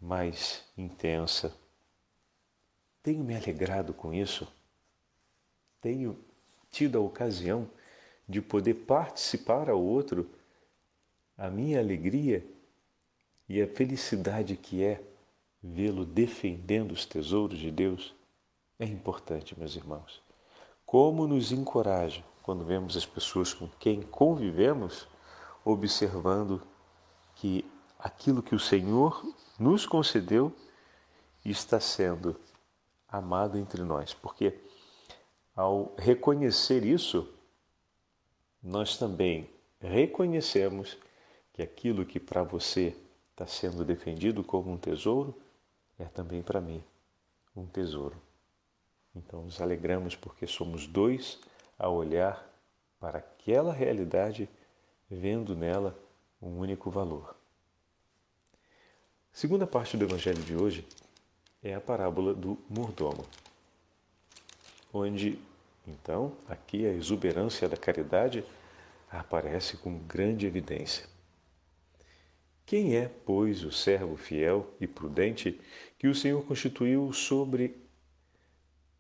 mais 0.00 0.64
intensa, 0.76 1.56
tenho 3.02 3.23
me 3.23 3.37
alegrado 3.37 3.92
com 3.94 4.12
isso, 4.12 4.50
tenho 5.80 6.18
tido 6.70 6.99
a 6.99 7.00
ocasião 7.00 7.68
de 8.28 8.40
poder 8.40 8.75
participar 8.75 9.68
ao 9.68 9.80
outro 9.80 10.28
a 11.37 11.50
minha 11.50 11.78
alegria 11.78 12.44
e 13.49 13.61
a 13.61 13.66
felicidade 13.66 14.56
que 14.56 14.82
é 14.82 15.02
vê-lo 15.62 16.04
defendendo 16.04 16.92
os 16.92 17.04
tesouros 17.04 17.58
de 17.58 17.70
Deus 17.70 18.14
é 18.78 18.85
importante, 18.85 19.59
meus 19.59 19.76
irmãos. 19.76 20.23
Como 20.85 21.26
nos 21.26 21.52
encoraja 21.52 22.25
quando 22.43 22.64
vemos 22.64 22.97
as 22.97 23.07
pessoas 23.07 23.54
com 23.54 23.69
quem 23.78 24.02
convivemos 24.02 25.09
observando 25.64 26.62
que 27.37 27.64
aquilo 27.99 28.43
que 28.43 28.54
o 28.54 28.61
Senhor 28.61 29.25
nos 29.59 29.87
concedeu 29.87 30.52
está 31.45 31.81
sendo 31.81 32.38
amado 33.09 33.59
entre 33.59 33.83
nós, 33.83 34.12
porque 34.12 34.61
ao 35.54 35.95
reconhecer 35.97 36.85
isso, 36.85 37.33
nós 38.62 38.97
também 38.97 39.49
reconhecemos 39.81 40.99
que 41.52 41.62
aquilo 41.62 42.04
que 42.04 42.19
para 42.19 42.43
você 42.43 42.97
está 43.31 43.47
sendo 43.47 43.85
defendido 43.85 44.43
como 44.43 44.73
um 44.73 44.76
tesouro 44.76 45.35
é 45.99 46.04
também 46.04 46.43
para 46.43 46.61
mim 46.61 46.83
um 47.54 47.66
tesouro. 47.66 48.24
Então 49.14 49.42
nos 49.42 49.61
alegramos 49.61 50.16
porque 50.16 50.47
somos 50.47 50.87
dois 50.87 51.38
a 51.78 51.88
olhar 51.88 52.50
para 52.99 53.18
aquela 53.18 53.73
realidade, 53.73 54.49
vendo 55.11 55.54
nela 55.54 55.97
um 56.40 56.59
único 56.59 56.90
valor. 56.90 57.37
A 59.33 59.37
segunda 59.37 59.66
parte 59.66 59.97
do 59.97 60.04
Evangelho 60.04 60.42
de 60.42 60.56
hoje 60.56 60.87
é 61.62 61.75
a 61.75 61.80
parábola 61.80 62.35
do 62.35 62.59
mordomo, 62.68 63.25
onde 64.92 65.38
então 65.87 66.33
aqui 66.49 66.87
a 66.87 66.92
exuberância 66.92 67.68
da 67.68 67.76
caridade 67.76 68.44
aparece 69.11 69.76
com 69.76 69.99
grande 69.99 70.47
evidência. 70.47 71.06
Quem 72.66 72.97
é, 72.97 73.09
pois, 73.26 73.62
o 73.62 73.71
servo 73.71 74.16
fiel 74.16 74.75
e 74.80 74.87
prudente 74.87 75.61
que 75.99 76.09
o 76.09 76.14
Senhor 76.14 76.42
constituiu 76.44 77.12
sobre 77.12 77.84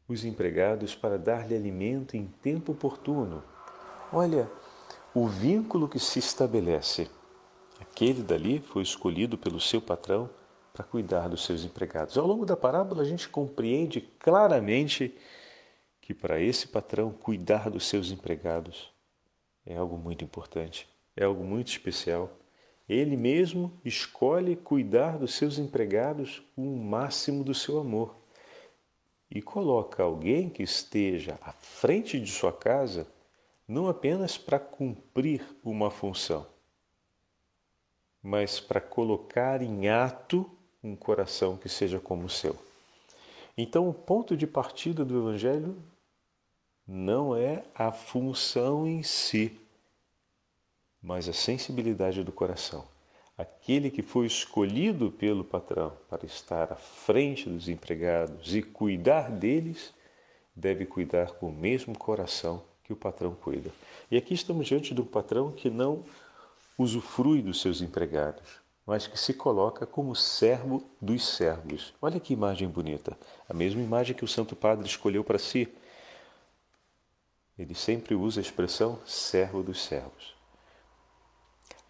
os 0.08 0.24
empregados 0.24 0.94
para 0.94 1.18
dar-lhe 1.18 1.54
alimento 1.54 2.16
em 2.16 2.26
tempo 2.26 2.72
oportuno. 2.72 3.42
Olha 4.12 4.50
o 5.14 5.26
vínculo 5.26 5.88
que 5.88 5.98
se 5.98 6.18
estabelece. 6.18 7.10
Aquele 7.80 8.22
dali 8.22 8.60
foi 8.60 8.82
escolhido 8.82 9.38
pelo 9.38 9.60
seu 9.60 9.80
patrão 9.80 10.28
para 10.72 10.84
cuidar 10.84 11.28
dos 11.28 11.44
seus 11.44 11.64
empregados. 11.64 12.18
Ao 12.18 12.26
longo 12.26 12.44
da 12.44 12.56
parábola, 12.56 13.02
a 13.02 13.04
gente 13.04 13.28
compreende 13.28 14.00
claramente 14.00 15.16
que 16.00 16.12
para 16.12 16.40
esse 16.40 16.68
patrão 16.68 17.10
cuidar 17.10 17.70
dos 17.70 17.86
seus 17.86 18.10
empregados 18.10 18.92
é 19.64 19.76
algo 19.76 19.96
muito 19.96 20.22
importante, 20.22 20.86
é 21.16 21.24
algo 21.24 21.42
muito 21.42 21.68
especial. 21.68 22.30
Ele 22.86 23.16
mesmo 23.16 23.80
escolhe 23.84 24.56
cuidar 24.56 25.18
dos 25.18 25.34
seus 25.34 25.58
empregados 25.58 26.42
com 26.54 26.74
o 26.74 26.84
máximo 26.84 27.42
do 27.42 27.54
seu 27.54 27.78
amor 27.78 28.23
e 29.34 29.42
coloca 29.42 30.04
alguém 30.04 30.48
que 30.48 30.62
esteja 30.62 31.36
à 31.42 31.50
frente 31.52 32.20
de 32.20 32.30
sua 32.30 32.52
casa 32.52 33.04
não 33.66 33.88
apenas 33.88 34.38
para 34.38 34.60
cumprir 34.60 35.44
uma 35.64 35.90
função, 35.90 36.46
mas 38.22 38.60
para 38.60 38.80
colocar 38.80 39.60
em 39.60 39.88
ato 39.88 40.48
um 40.82 40.94
coração 40.94 41.56
que 41.56 41.68
seja 41.68 41.98
como 41.98 42.26
o 42.26 42.30
seu. 42.30 42.56
Então, 43.56 43.88
o 43.88 43.94
ponto 43.94 44.36
de 44.36 44.46
partida 44.46 45.04
do 45.04 45.18
Evangelho 45.18 45.76
não 46.86 47.34
é 47.34 47.64
a 47.74 47.90
função 47.90 48.86
em 48.86 49.02
si, 49.02 49.58
mas 51.02 51.28
a 51.28 51.32
sensibilidade 51.32 52.22
do 52.22 52.30
coração. 52.30 52.93
Aquele 53.36 53.90
que 53.90 54.00
foi 54.00 54.26
escolhido 54.26 55.10
pelo 55.10 55.42
patrão 55.42 55.92
para 56.08 56.24
estar 56.24 56.72
à 56.72 56.76
frente 56.76 57.48
dos 57.48 57.68
empregados 57.68 58.54
e 58.54 58.62
cuidar 58.62 59.28
deles, 59.28 59.92
deve 60.54 60.86
cuidar 60.86 61.32
com 61.32 61.48
o 61.48 61.52
mesmo 61.52 61.98
coração 61.98 62.62
que 62.84 62.92
o 62.92 62.96
patrão 62.96 63.34
cuida. 63.34 63.70
E 64.08 64.16
aqui 64.16 64.34
estamos 64.34 64.68
diante 64.68 64.94
de 64.94 65.00
um 65.00 65.04
patrão 65.04 65.50
que 65.50 65.68
não 65.68 66.04
usufrui 66.78 67.42
dos 67.42 67.60
seus 67.60 67.80
empregados, 67.80 68.60
mas 68.86 69.08
que 69.08 69.18
se 69.18 69.34
coloca 69.34 69.84
como 69.84 70.14
servo 70.14 70.88
dos 71.00 71.26
servos. 71.26 71.92
Olha 72.00 72.20
que 72.20 72.32
imagem 72.32 72.68
bonita, 72.68 73.18
a 73.48 73.54
mesma 73.54 73.82
imagem 73.82 74.14
que 74.14 74.24
o 74.24 74.28
Santo 74.28 74.54
Padre 74.54 74.86
escolheu 74.86 75.24
para 75.24 75.40
si. 75.40 75.66
Ele 77.58 77.74
sempre 77.74 78.14
usa 78.14 78.40
a 78.40 78.42
expressão 78.42 79.00
servo 79.04 79.60
dos 79.60 79.82
servos 79.82 80.34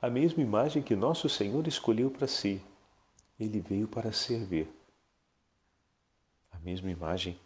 a 0.05 0.11
mesma 0.11 0.43
imagem 0.43 0.83
que 0.83 0.95
nosso 0.95 1.31
Senhor 1.31 1.67
escolheu 1.67 2.11
para 2.11 2.27
si. 2.27 2.61
Ele 3.41 3.59
veio 3.59 3.89
para 3.89 4.13
servir. 4.13 4.69
A 6.53 6.59
mesma 6.59 6.91
imagem 6.91 7.41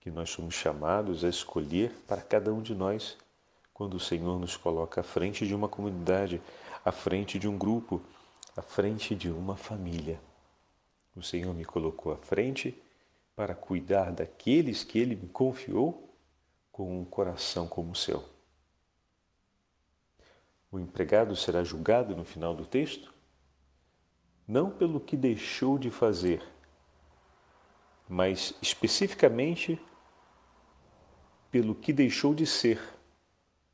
que 0.00 0.10
nós 0.10 0.28
somos 0.30 0.56
chamados 0.56 1.22
a 1.22 1.28
escolher 1.28 1.92
para 2.08 2.20
cada 2.20 2.52
um 2.52 2.60
de 2.60 2.74
nós 2.74 3.16
quando 3.72 3.94
o 3.94 4.00
Senhor 4.00 4.40
nos 4.40 4.56
coloca 4.56 5.02
à 5.02 5.04
frente 5.04 5.46
de 5.46 5.54
uma 5.54 5.68
comunidade, 5.68 6.42
à 6.84 6.90
frente 6.90 7.38
de 7.38 7.46
um 7.46 7.56
grupo, 7.56 8.02
à 8.56 8.62
frente 8.62 9.14
de 9.14 9.30
uma 9.30 9.56
família. 9.56 10.20
O 11.14 11.22
Senhor 11.22 11.54
me 11.54 11.64
colocou 11.64 12.12
à 12.12 12.16
frente 12.16 12.76
para 13.36 13.54
cuidar 13.54 14.10
daqueles 14.10 14.82
que 14.82 14.98
Ele 14.98 15.14
me 15.14 15.28
confiou 15.28 16.12
com 16.72 17.00
um 17.00 17.04
coração 17.04 17.68
como 17.68 17.92
o 17.92 17.96
seu. 17.96 18.31
O 20.72 20.80
empregado 20.80 21.36
será 21.36 21.62
julgado 21.62 22.16
no 22.16 22.24
final 22.24 22.54
do 22.54 22.64
texto? 22.64 23.12
Não 24.48 24.70
pelo 24.70 24.98
que 24.98 25.18
deixou 25.18 25.78
de 25.78 25.90
fazer, 25.90 26.42
mas 28.08 28.54
especificamente 28.62 29.78
pelo 31.50 31.74
que 31.74 31.92
deixou 31.92 32.34
de 32.34 32.46
ser, 32.46 32.80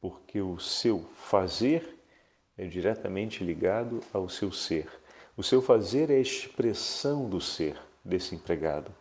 porque 0.00 0.40
o 0.40 0.58
seu 0.58 1.08
fazer 1.14 2.00
é 2.56 2.66
diretamente 2.66 3.44
ligado 3.44 4.00
ao 4.12 4.28
seu 4.28 4.50
ser. 4.50 4.90
O 5.36 5.42
seu 5.44 5.62
fazer 5.62 6.10
é 6.10 6.16
a 6.16 6.20
expressão 6.20 7.28
do 7.30 7.40
ser 7.40 7.80
desse 8.04 8.34
empregado. 8.34 8.92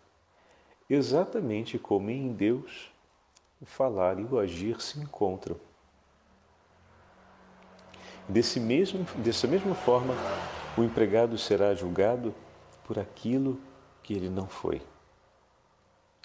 Exatamente 0.87 1.79
como 1.79 2.11
em 2.11 2.31
Deus 2.31 2.91
o 3.59 3.65
falar 3.65 4.19
e 4.19 4.23
o 4.23 4.37
agir 4.37 4.79
se 4.81 4.99
encontram. 4.99 5.59
Desse 8.29 8.59
mesmo, 8.59 9.05
dessa 9.23 9.47
mesma 9.47 9.73
forma, 9.73 10.13
o 10.77 10.83
empregado 10.83 11.37
será 11.37 11.73
julgado 11.73 12.35
por 12.83 12.99
aquilo 12.99 13.59
que 14.03 14.13
ele 14.13 14.29
não 14.29 14.47
foi. 14.47 14.81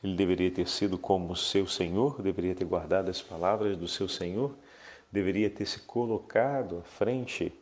Ele 0.03 0.17
deveria 0.17 0.51
ter 0.51 0.67
sido 0.67 0.99
como 0.99 1.37
seu 1.37 1.65
senhor, 1.67 2.21
deveria 2.21 2.57
ter 2.57 2.65
guardado 2.65 3.09
as 3.09 3.23
palavras 3.23 3.77
do 3.77 3.87
seu 3.87 4.09
senhor, 4.09 4.53
deveria 5.12 5.49
ter 5.49 5.65
se 5.65 5.81
colocado 5.81 6.79
à 6.79 6.83
frente 6.83 7.53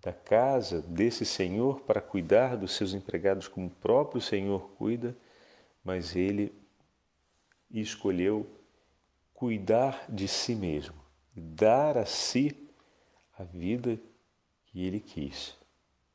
da 0.00 0.12
casa 0.12 0.80
desse 0.80 1.26
senhor 1.26 1.80
para 1.80 2.00
cuidar 2.00 2.56
dos 2.56 2.72
seus 2.72 2.94
empregados 2.94 3.46
como 3.46 3.66
o 3.66 3.70
próprio 3.70 4.22
senhor 4.22 4.70
cuida, 4.78 5.14
mas 5.84 6.16
ele 6.16 6.50
escolheu 7.70 8.46
cuidar 9.34 10.06
de 10.08 10.26
si 10.26 10.54
mesmo, 10.54 10.94
dar 11.34 11.98
a 11.98 12.06
si 12.06 12.65
a 13.38 13.44
vida 13.44 13.98
que 14.66 14.84
ele 14.84 15.00
quis. 15.00 15.54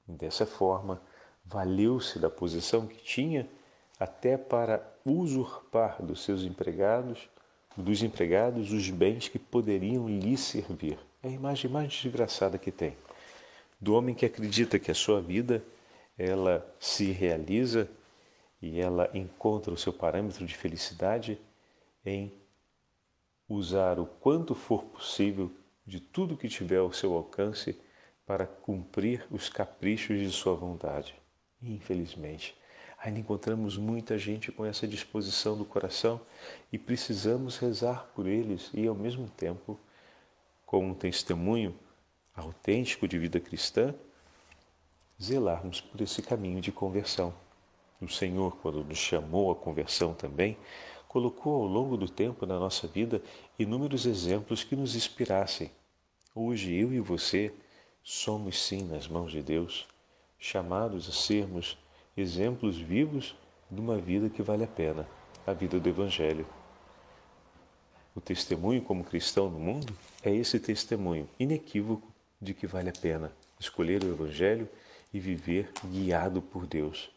Dessa 0.07 0.45
forma, 0.45 1.01
valeu-se 1.45 2.19
da 2.19 2.29
posição 2.29 2.87
que 2.87 3.01
tinha 3.03 3.47
até 3.99 4.37
para 4.37 4.85
usurpar 5.05 6.01
dos 6.03 6.23
seus 6.23 6.43
empregados, 6.43 7.29
dos 7.77 8.01
empregados, 8.01 8.71
os 8.71 8.89
bens 8.89 9.27
que 9.27 9.39
poderiam 9.39 10.07
lhe 10.07 10.35
servir. 10.37 10.97
É 11.23 11.27
a 11.27 11.31
imagem 11.31 11.69
mais 11.69 11.93
desgraçada 11.93 12.57
que 12.57 12.71
tem. 12.71 12.95
Do 13.79 13.93
homem 13.93 14.15
que 14.15 14.25
acredita 14.25 14.79
que 14.79 14.91
a 14.91 14.95
sua 14.95 15.21
vida 15.21 15.63
ela 16.17 16.67
se 16.79 17.11
realiza 17.11 17.87
e 18.61 18.79
ela 18.79 19.09
encontra 19.13 19.73
o 19.73 19.77
seu 19.77 19.93
parâmetro 19.93 20.45
de 20.45 20.55
felicidade 20.55 21.39
em 22.05 22.31
usar 23.47 23.99
o 23.99 24.05
quanto 24.05 24.53
for 24.53 24.83
possível 24.83 25.51
de 25.91 25.99
tudo 25.99 26.37
que 26.37 26.47
tiver 26.47 26.77
ao 26.77 26.93
seu 26.93 27.13
alcance 27.13 27.77
para 28.25 28.47
cumprir 28.47 29.27
os 29.29 29.49
caprichos 29.49 30.17
de 30.19 30.31
sua 30.31 30.55
vontade. 30.55 31.13
infelizmente, 31.61 32.55
ainda 32.97 33.19
encontramos 33.19 33.75
muita 33.75 34.17
gente 34.17 34.53
com 34.53 34.65
essa 34.65 34.87
disposição 34.87 35.57
do 35.57 35.65
coração 35.65 36.21
e 36.71 36.77
precisamos 36.77 37.57
rezar 37.57 38.09
por 38.15 38.25
eles 38.25 38.71
e, 38.73 38.87
ao 38.87 38.95
mesmo 38.95 39.27
tempo, 39.27 39.77
com 40.65 40.87
um 40.87 40.93
testemunho 40.93 41.77
autêntico 42.33 43.05
de 43.05 43.19
vida 43.19 43.41
cristã, 43.41 43.93
zelarmos 45.21 45.81
por 45.81 45.99
esse 45.99 46.21
caminho 46.21 46.61
de 46.61 46.71
conversão. 46.71 47.33
O 47.99 48.07
Senhor, 48.07 48.55
quando 48.61 48.81
nos 48.81 48.97
chamou 48.97 49.51
à 49.51 49.55
conversão 49.55 50.13
também, 50.13 50.57
colocou 51.09 51.63
ao 51.63 51.67
longo 51.67 51.97
do 51.97 52.07
tempo 52.07 52.45
na 52.45 52.57
nossa 52.57 52.87
vida 52.87 53.21
inúmeros 53.59 54.05
exemplos 54.05 54.63
que 54.63 54.77
nos 54.77 54.95
inspirassem. 54.95 55.69
Hoje 56.33 56.73
eu 56.73 56.93
e 56.93 56.99
você 57.01 57.53
somos 58.01 58.57
sim 58.57 58.85
nas 58.85 59.05
mãos 59.05 59.33
de 59.33 59.43
Deus, 59.43 59.85
chamados 60.39 61.09
a 61.09 61.11
sermos 61.11 61.77
exemplos 62.15 62.77
vivos 62.77 63.35
de 63.69 63.81
uma 63.81 63.97
vida 63.97 64.29
que 64.29 64.41
vale 64.41 64.63
a 64.63 64.67
pena, 64.67 65.05
a 65.45 65.51
vida 65.51 65.77
do 65.77 65.89
Evangelho. 65.89 66.47
O 68.15 68.21
testemunho 68.21 68.81
como 68.81 69.03
cristão 69.03 69.49
no 69.49 69.59
mundo 69.59 69.93
é 70.23 70.33
esse 70.33 70.57
testemunho 70.57 71.27
inequívoco 71.37 72.09
de 72.41 72.53
que 72.53 72.65
vale 72.65 72.87
a 72.87 72.93
pena 72.93 73.33
escolher 73.59 74.01
o 74.01 74.13
Evangelho 74.13 74.69
e 75.13 75.19
viver 75.19 75.69
guiado 75.83 76.41
por 76.41 76.65
Deus. 76.65 77.11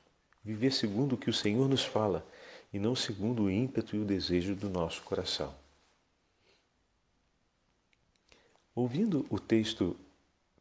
Viver 0.45 0.73
segundo 0.73 1.13
o 1.13 1.17
que 1.17 1.31
o 1.31 1.33
Senhor 1.33 1.69
nos 1.69 1.85
fala 1.85 2.27
e 2.73 2.81
não 2.81 2.97
segundo 2.97 3.45
o 3.45 3.51
ímpeto 3.51 3.95
e 3.95 4.01
o 4.01 4.05
desejo 4.05 4.57
do 4.57 4.69
nosso 4.69 5.03
coração. 5.03 5.55
Ouvindo 8.75 9.27
o 9.31 9.39
texto 9.39 9.97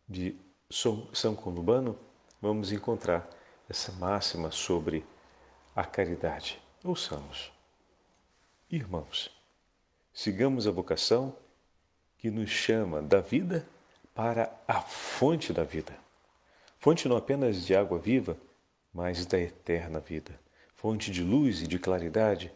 de 0.08 0.36
São 0.70 1.36
Colubano, 1.36 1.98
vamos 2.42 2.72
encontrar 2.72 3.28
essa 3.70 3.92
máxima 3.94 4.52
sobre 4.52 5.06
a 5.76 5.84
caridade. 5.84 6.62
Ouçamos. 6.84 7.52
Irmãos, 8.70 9.32
sigamos 10.14 10.68
a 10.68 10.72
vocação 10.72 11.36
que 12.18 12.30
nos 12.30 12.50
chama 12.50 13.02
da 13.02 13.22
vida 13.22 13.68
para 14.14 14.54
a 14.68 14.82
fonte 14.82 15.52
da 15.52 15.64
vida. 15.64 15.98
Fonte 16.80 17.08
não 17.08 17.18
apenas 17.18 17.66
de 17.66 17.76
água 17.76 17.98
viva, 17.98 18.38
mas 18.94 19.26
da 19.26 19.40
eterna 19.40 20.00
vida 20.00 20.38
fonte 20.84 21.12
de 21.12 21.24
luz 21.24 21.62
e 21.62 21.68
de 21.68 21.80
claridade. 21.80 22.52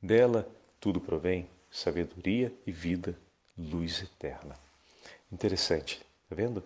Dela 0.00 0.48
tudo 0.78 1.00
provém, 1.00 1.50
sabedoria 1.68 2.54
e 2.64 2.70
vida, 2.70 3.18
luz 3.58 4.04
eterna. 4.04 4.54
Interessante, 5.30 6.04
está 6.24 6.34
vendo? 6.34 6.62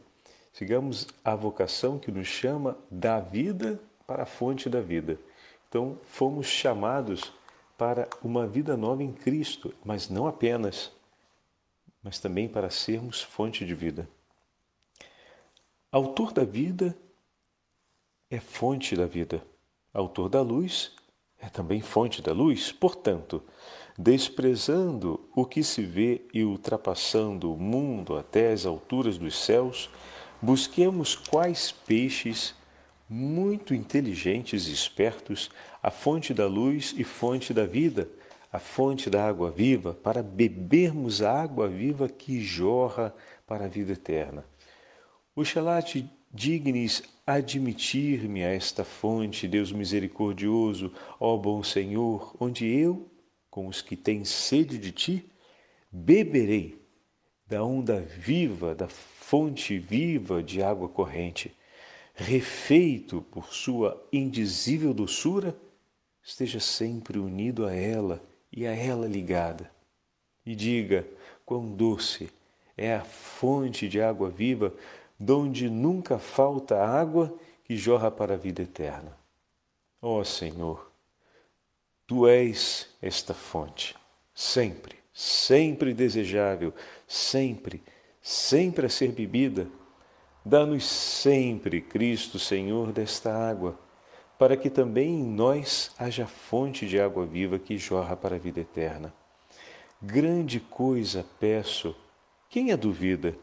Sigamos 0.52 1.06
a 1.24 1.34
vocação 1.34 1.98
que 1.98 2.10
nos 2.10 2.26
chama 2.26 2.76
da 2.90 3.20
vida 3.20 3.80
para 4.06 4.24
a 4.24 4.26
fonte 4.26 4.68
da 4.68 4.80
vida. 4.80 5.18
Então, 5.68 5.98
fomos 6.10 6.46
chamados 6.46 7.32
para 7.78 8.08
uma 8.22 8.46
vida 8.46 8.76
nova 8.76 9.02
em 9.02 9.12
Cristo, 9.12 9.72
mas 9.84 10.08
não 10.08 10.26
apenas, 10.26 10.92
mas 12.02 12.18
também 12.18 12.48
para 12.48 12.68
sermos 12.68 13.22
fonte 13.22 13.64
de 13.64 13.74
vida. 13.74 14.08
Autor 15.92 16.32
da 16.32 16.44
vida 16.44 16.96
é 18.30 18.38
fonte 18.38 18.94
da 18.94 19.06
vida. 19.06 19.42
Autor 19.92 20.28
da 20.28 20.42
luz 20.42 20.94
é 21.38 21.48
também 21.48 21.80
fonte 21.80 22.20
da 22.20 22.32
luz. 22.32 22.70
Portanto, 22.70 23.42
desprezando 24.02 25.28
o 25.36 25.44
que 25.44 25.62
se 25.62 25.82
vê 25.82 26.22
e 26.32 26.42
ultrapassando 26.42 27.52
o 27.52 27.58
mundo 27.58 28.16
até 28.16 28.50
as 28.50 28.64
alturas 28.64 29.18
dos 29.18 29.44
céus, 29.44 29.90
busquemos 30.40 31.14
quais 31.14 31.70
peixes 31.70 32.54
muito 33.06 33.74
inteligentes 33.74 34.68
e 34.68 34.72
espertos, 34.72 35.50
a 35.82 35.90
fonte 35.90 36.32
da 36.32 36.46
luz 36.46 36.94
e 36.96 37.04
fonte 37.04 37.52
da 37.52 37.66
vida, 37.66 38.08
a 38.50 38.58
fonte 38.58 39.10
da 39.10 39.28
água 39.28 39.50
viva, 39.50 39.92
para 39.92 40.22
bebermos 40.22 41.20
a 41.20 41.38
água 41.42 41.68
viva 41.68 42.08
que 42.08 42.40
jorra 42.40 43.14
para 43.46 43.66
a 43.66 43.68
vida 43.68 43.92
eterna. 43.92 44.46
Oxalá-te 45.36 46.10
dignes 46.32 47.02
admitir-me 47.26 48.42
a 48.42 48.48
esta 48.48 48.82
fonte, 48.82 49.46
Deus 49.46 49.72
misericordioso, 49.72 50.90
ó 51.18 51.36
bom 51.36 51.62
Senhor, 51.62 52.34
onde 52.40 52.66
eu, 52.66 53.09
com 53.50 53.66
os 53.66 53.82
que 53.82 53.96
têm 53.96 54.24
sede 54.24 54.78
de 54.78 54.92
ti, 54.92 55.30
beberei 55.90 56.80
da 57.46 57.64
onda 57.64 58.00
viva, 58.00 58.74
da 58.74 58.88
fonte 58.88 59.76
viva 59.76 60.42
de 60.42 60.62
água 60.62 60.88
corrente, 60.88 61.52
refeito 62.14 63.22
por 63.22 63.52
sua 63.52 64.00
indizível 64.12 64.94
doçura, 64.94 65.56
esteja 66.22 66.60
sempre 66.60 67.18
unido 67.18 67.66
a 67.66 67.74
ela 67.74 68.22
e 68.52 68.66
a 68.66 68.74
ela 68.74 69.06
ligada. 69.06 69.70
E 70.46 70.54
diga 70.54 71.06
quão 71.44 71.74
doce 71.74 72.30
é 72.76 72.94
a 72.94 73.04
fonte 73.04 73.88
de 73.88 74.00
água 74.00 74.30
viva, 74.30 74.72
donde 75.18 75.68
nunca 75.68 76.18
falta 76.18 76.80
água 76.80 77.36
que 77.64 77.76
jorra 77.76 78.10
para 78.10 78.34
a 78.34 78.38
vida 78.38 78.62
eterna. 78.62 79.16
Ó 80.00 80.20
oh, 80.20 80.24
Senhor, 80.24 80.89
Tu 82.10 82.26
és 82.26 82.88
esta 83.00 83.32
fonte, 83.32 83.94
sempre, 84.34 84.96
sempre 85.14 85.94
desejável, 85.94 86.74
sempre, 87.06 87.80
sempre 88.20 88.86
a 88.86 88.88
ser 88.88 89.12
bebida. 89.12 89.68
Dá-nos 90.44 90.84
sempre, 90.84 91.80
Cristo 91.80 92.36
Senhor, 92.36 92.90
desta 92.90 93.32
água, 93.32 93.78
para 94.36 94.56
que 94.56 94.68
também 94.68 95.20
em 95.20 95.22
nós 95.22 95.92
haja 95.96 96.26
fonte 96.26 96.84
de 96.84 97.00
água 97.00 97.24
viva 97.24 97.60
que 97.60 97.78
jorra 97.78 98.16
para 98.16 98.34
a 98.34 98.40
vida 98.40 98.58
eterna. 98.58 99.14
Grande 100.02 100.58
coisa 100.58 101.24
peço, 101.38 101.94
quem 102.48 102.72
a 102.72 102.76
duvida? 102.76 103.36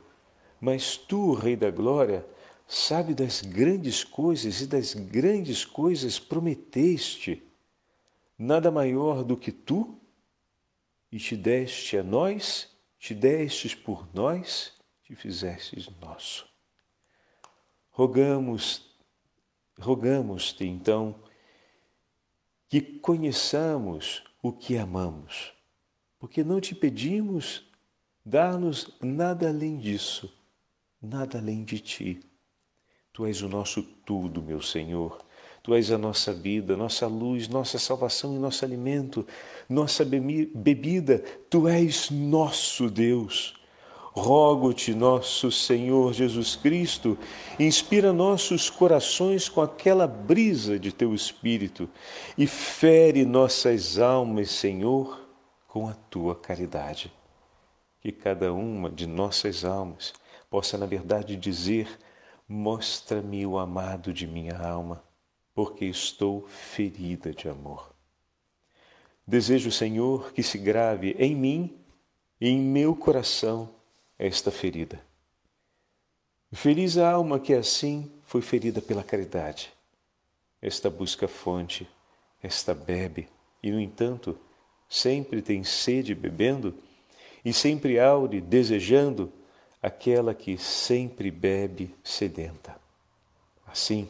Mas 0.59 0.97
tu, 0.97 1.31
Rei 1.31 1.55
da 1.55 1.71
Glória, 1.71 2.25
sabe 2.67 3.13
das 3.13 3.39
grandes 3.39 4.03
coisas 4.03 4.59
e 4.59 4.67
das 4.67 4.93
grandes 4.93 5.63
coisas 5.63 6.19
prometeste 6.19 7.46
nada 8.37 8.69
maior 8.69 9.23
do 9.23 9.35
que 9.35 9.51
tu, 9.51 9.99
e 11.11 11.17
te 11.17 11.35
deste 11.35 11.97
a 11.97 12.03
nós, 12.03 12.75
te 12.99 13.15
destes 13.15 13.73
por 13.73 14.07
nós, 14.13 14.73
te 15.03 15.15
fizestes 15.15 15.89
nosso. 16.01 16.47
Rogamos, 17.89 18.95
rogamos-te 19.79 20.65
então 20.65 21.23
que 22.67 22.81
conheçamos 22.81 24.23
o 24.43 24.51
que 24.51 24.77
amamos, 24.77 25.53
porque 26.19 26.43
não 26.43 26.59
te 26.59 26.75
pedimos 26.75 27.65
dar-nos 28.25 28.93
nada 29.01 29.47
além 29.47 29.77
disso, 29.77 30.31
nada 31.01 31.37
além 31.39 31.63
de 31.63 31.79
ti. 31.79 32.19
Tu 33.13 33.25
és 33.25 33.41
o 33.41 33.47
nosso 33.47 33.81
tudo, 33.81 34.43
meu 34.43 34.61
Senhor 34.61 35.26
Tu 35.67 35.75
és 35.75 35.91
a 35.91 35.97
nossa 35.97 36.31
vida, 36.31 36.77
nossa 36.77 37.07
luz, 37.07 37.49
nossa 37.49 37.77
salvação 37.77 38.33
e 38.33 38.39
nosso 38.39 38.63
alimento, 38.63 39.27
nossa 39.67 40.05
bebida. 40.05 41.21
Tu 41.49 41.67
és 41.67 42.09
nosso 42.09 42.89
Deus. 42.89 43.53
Rogo-te, 44.13 44.95
nosso 44.95 45.51
Senhor 45.51 46.13
Jesus 46.13 46.55
Cristo, 46.55 47.17
inspira 47.59 48.13
nossos 48.13 48.69
corações 48.69 49.49
com 49.49 49.59
aquela 49.59 50.07
brisa 50.07 50.79
de 50.79 50.93
teu 50.93 51.13
Espírito 51.13 51.89
e 52.37 52.47
fere 52.47 53.25
nossas 53.25 53.99
almas, 53.99 54.49
Senhor, 54.51 55.19
com 55.67 55.89
a 55.89 55.93
tua 56.09 56.33
caridade. 56.33 57.11
Que 57.99 58.13
cada 58.13 58.53
uma 58.53 58.89
de 58.89 59.05
nossas 59.05 59.65
almas 59.65 60.13
possa, 60.49 60.77
na 60.77 60.85
verdade, 60.85 61.35
dizer: 61.35 61.89
Mostra-me 62.47 63.45
o 63.45 63.57
amado 63.57 64.13
de 64.13 64.25
minha 64.25 64.57
alma 64.57 65.05
porque 65.57 65.85
estou 65.85 66.47
ferida 66.47 67.33
de 67.33 67.49
amor. 67.49 67.91
Desejo, 69.25 69.71
Senhor, 69.71 70.31
que 70.31 70.43
se 70.43 70.55
grave 70.55 71.15
em 71.17 71.35
mim 71.35 71.75
e 72.39 72.47
em 72.47 72.59
meu 72.59 72.95
coração 72.95 73.67
esta 74.19 74.51
ferida. 74.51 75.01
Feliz 76.51 76.95
a 76.99 77.11
alma 77.11 77.39
que 77.39 77.55
assim 77.55 78.11
foi 78.21 78.43
ferida 78.43 78.83
pela 78.83 79.03
caridade. 79.03 79.73
Esta 80.61 80.91
busca 80.91 81.27
fonte, 81.27 81.89
esta 82.39 82.75
bebe, 82.75 83.27
e 83.63 83.71
no 83.71 83.81
entanto, 83.81 84.39
sempre 84.87 85.41
tem 85.41 85.63
sede 85.63 86.13
bebendo, 86.13 86.77
e 87.43 87.51
sempre 87.51 87.99
aure 87.99 88.41
desejando 88.41 89.33
aquela 89.81 90.35
que 90.35 90.55
sempre 90.55 91.31
bebe 91.31 91.95
sedenta. 92.03 92.79
Assim, 93.65 94.07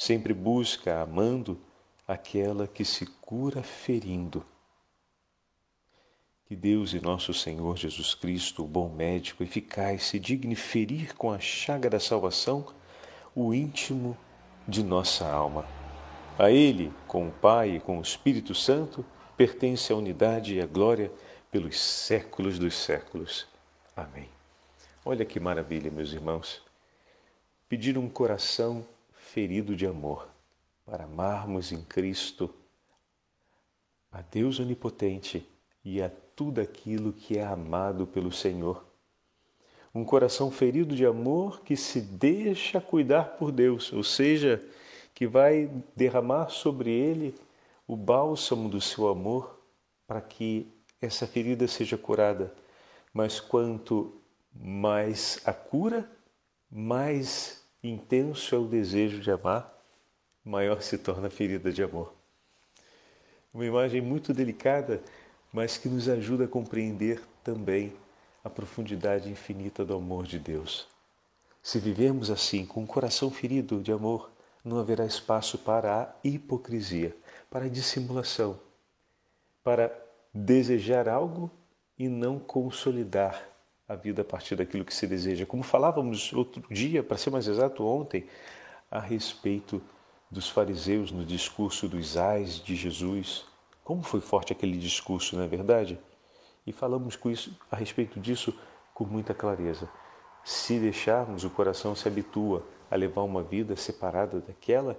sempre 0.00 0.32
busca, 0.32 1.02
amando, 1.02 1.60
aquela 2.08 2.66
que 2.66 2.86
se 2.86 3.04
cura 3.04 3.62
ferindo. 3.62 4.42
Que 6.46 6.56
Deus 6.56 6.94
e 6.94 7.00
nosso 7.02 7.34
Senhor 7.34 7.76
Jesus 7.76 8.14
Cristo, 8.14 8.64
o 8.64 8.66
bom 8.66 8.88
médico 8.88 9.42
eficaz, 9.42 10.04
se 10.04 10.18
digne 10.18 10.54
ferir 10.54 11.14
com 11.14 11.30
a 11.30 11.38
chaga 11.38 11.90
da 11.90 12.00
salvação 12.00 12.66
o 13.36 13.52
íntimo 13.52 14.16
de 14.66 14.82
nossa 14.82 15.30
alma. 15.30 15.66
A 16.38 16.50
Ele, 16.50 16.90
com 17.06 17.28
o 17.28 17.32
Pai 17.32 17.76
e 17.76 17.80
com 17.80 17.98
o 17.98 18.02
Espírito 18.02 18.54
Santo, 18.54 19.04
pertence 19.36 19.92
a 19.92 19.96
unidade 19.96 20.54
e 20.54 20.62
a 20.62 20.66
glória 20.66 21.12
pelos 21.50 21.78
séculos 21.78 22.58
dos 22.58 22.74
séculos. 22.74 23.46
Amém. 23.94 24.30
Olha 25.04 25.26
que 25.26 25.38
maravilha, 25.38 25.90
meus 25.90 26.14
irmãos. 26.14 26.62
Pedir 27.68 27.98
um 27.98 28.08
coração 28.08 28.82
ferido 29.32 29.76
de 29.76 29.86
amor, 29.86 30.28
para 30.84 31.04
amarmos 31.04 31.70
em 31.70 31.80
Cristo 31.82 32.52
a 34.10 34.22
Deus 34.22 34.58
Onipotente 34.58 35.48
e 35.84 36.02
a 36.02 36.10
tudo 36.34 36.60
aquilo 36.60 37.12
que 37.12 37.38
é 37.38 37.44
amado 37.44 38.08
pelo 38.08 38.32
Senhor. 38.32 38.84
Um 39.94 40.04
coração 40.04 40.50
ferido 40.50 40.96
de 40.96 41.06
amor 41.06 41.60
que 41.60 41.76
se 41.76 42.00
deixa 42.00 42.80
cuidar 42.80 43.36
por 43.36 43.52
Deus, 43.52 43.92
ou 43.92 44.02
seja, 44.02 44.60
que 45.14 45.28
vai 45.28 45.70
derramar 45.94 46.48
sobre 46.48 46.90
ele 46.90 47.32
o 47.86 47.94
bálsamo 47.94 48.68
do 48.68 48.80
seu 48.80 49.06
amor 49.06 49.60
para 50.08 50.20
que 50.20 50.66
essa 51.00 51.24
ferida 51.24 51.68
seja 51.68 51.96
curada. 51.96 52.52
Mas 53.14 53.38
quanto 53.38 54.12
mais 54.52 55.40
a 55.44 55.52
cura, 55.52 56.10
mais 56.68 57.59
intenso 57.82 58.54
é 58.54 58.58
o 58.58 58.66
desejo 58.66 59.20
de 59.20 59.30
amar, 59.30 59.72
maior 60.44 60.82
se 60.82 60.98
torna 60.98 61.28
a 61.28 61.30
ferida 61.30 61.72
de 61.72 61.82
amor. 61.82 62.14
Uma 63.52 63.64
imagem 63.64 64.00
muito 64.00 64.32
delicada, 64.32 65.02
mas 65.52 65.76
que 65.76 65.88
nos 65.88 66.08
ajuda 66.08 66.44
a 66.44 66.48
compreender 66.48 67.20
também 67.42 67.92
a 68.44 68.50
profundidade 68.50 69.30
infinita 69.30 69.84
do 69.84 69.94
amor 69.94 70.26
de 70.26 70.38
Deus. 70.38 70.86
Se 71.62 71.78
vivermos 71.78 72.30
assim, 72.30 72.64
com 72.64 72.84
o 72.84 72.86
coração 72.86 73.30
ferido 73.30 73.80
de 73.80 73.92
amor, 73.92 74.30
não 74.64 74.78
haverá 74.78 75.04
espaço 75.04 75.58
para 75.58 76.02
a 76.02 76.14
hipocrisia, 76.22 77.16
para 77.50 77.66
a 77.66 77.68
dissimulação, 77.68 78.58
para 79.62 79.92
desejar 80.32 81.08
algo 81.08 81.50
e 81.98 82.08
não 82.08 82.38
consolidar 82.38 83.50
a 83.90 83.96
vida 83.96 84.22
a 84.22 84.24
partir 84.24 84.54
daquilo 84.54 84.84
que 84.84 84.94
se 84.94 85.04
deseja. 85.04 85.44
Como 85.44 85.64
falávamos 85.64 86.32
outro 86.32 86.62
dia, 86.72 87.02
para 87.02 87.16
ser 87.16 87.30
mais 87.30 87.48
exato, 87.48 87.84
ontem, 87.84 88.24
a 88.88 89.00
respeito 89.00 89.82
dos 90.30 90.48
fariseus 90.48 91.10
no 91.10 91.24
discurso 91.24 91.88
dos 91.88 92.16
ais 92.16 92.62
de 92.62 92.76
Jesus. 92.76 93.44
Como 93.82 94.00
foi 94.04 94.20
forte 94.20 94.52
aquele 94.52 94.78
discurso, 94.78 95.34
não 95.34 95.42
é 95.42 95.48
verdade? 95.48 95.98
E 96.64 96.72
falamos 96.72 97.16
com 97.16 97.28
isso, 97.28 97.58
a 97.68 97.74
respeito 97.74 98.20
disso 98.20 98.56
com 98.94 99.04
muita 99.04 99.34
clareza. 99.34 99.90
Se 100.44 100.78
deixarmos, 100.78 101.42
o 101.42 101.50
coração 101.50 101.96
se 101.96 102.06
habitua 102.06 102.64
a 102.88 102.94
levar 102.94 103.22
uma 103.22 103.42
vida 103.42 103.74
separada 103.74 104.40
daquela 104.40 104.96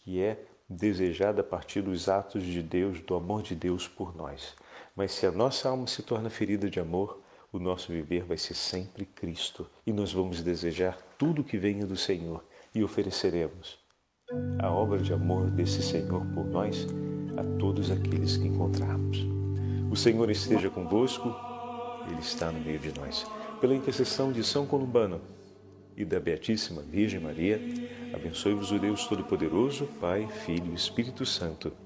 que 0.00 0.20
é 0.20 0.44
desejada 0.68 1.42
a 1.42 1.44
partir 1.44 1.82
dos 1.82 2.08
atos 2.08 2.42
de 2.42 2.60
Deus, 2.60 3.00
do 3.00 3.14
amor 3.14 3.42
de 3.42 3.54
Deus 3.54 3.86
por 3.86 4.12
nós. 4.12 4.56
Mas 4.96 5.12
se 5.12 5.24
a 5.24 5.30
nossa 5.30 5.68
alma 5.68 5.86
se 5.86 6.02
torna 6.02 6.28
ferida 6.28 6.68
de 6.68 6.80
amor, 6.80 7.22
o 7.54 7.60
nosso 7.60 7.92
viver 7.92 8.24
vai 8.24 8.36
ser 8.36 8.54
sempre 8.54 9.06
Cristo 9.06 9.64
e 9.86 9.92
nós 9.92 10.12
vamos 10.12 10.42
desejar 10.42 10.98
tudo 11.16 11.44
que 11.44 11.56
venha 11.56 11.86
do 11.86 11.96
Senhor 11.96 12.44
e 12.74 12.82
ofereceremos 12.82 13.78
a 14.58 14.72
obra 14.72 14.98
de 14.98 15.12
amor 15.12 15.48
desse 15.52 15.80
Senhor 15.80 16.26
por 16.34 16.44
nós 16.46 16.84
a 17.36 17.58
todos 17.58 17.92
aqueles 17.92 18.36
que 18.36 18.48
encontrarmos. 18.48 19.24
O 19.88 19.94
Senhor 19.94 20.28
esteja 20.30 20.68
convosco, 20.68 21.32
Ele 22.10 22.18
está 22.18 22.50
no 22.50 22.58
meio 22.58 22.80
de 22.80 22.92
nós. 22.98 23.24
Pela 23.60 23.74
intercessão 23.74 24.32
de 24.32 24.42
São 24.42 24.66
Columbano 24.66 25.20
e 25.96 26.04
da 26.04 26.18
Beatíssima 26.18 26.82
Virgem 26.82 27.20
Maria, 27.20 27.60
abençoe-vos 28.12 28.72
o 28.72 28.80
Deus 28.80 29.06
Todo-Poderoso, 29.06 29.86
Pai, 30.00 30.26
Filho 30.44 30.72
e 30.72 30.74
Espírito 30.74 31.24
Santo. 31.24 31.83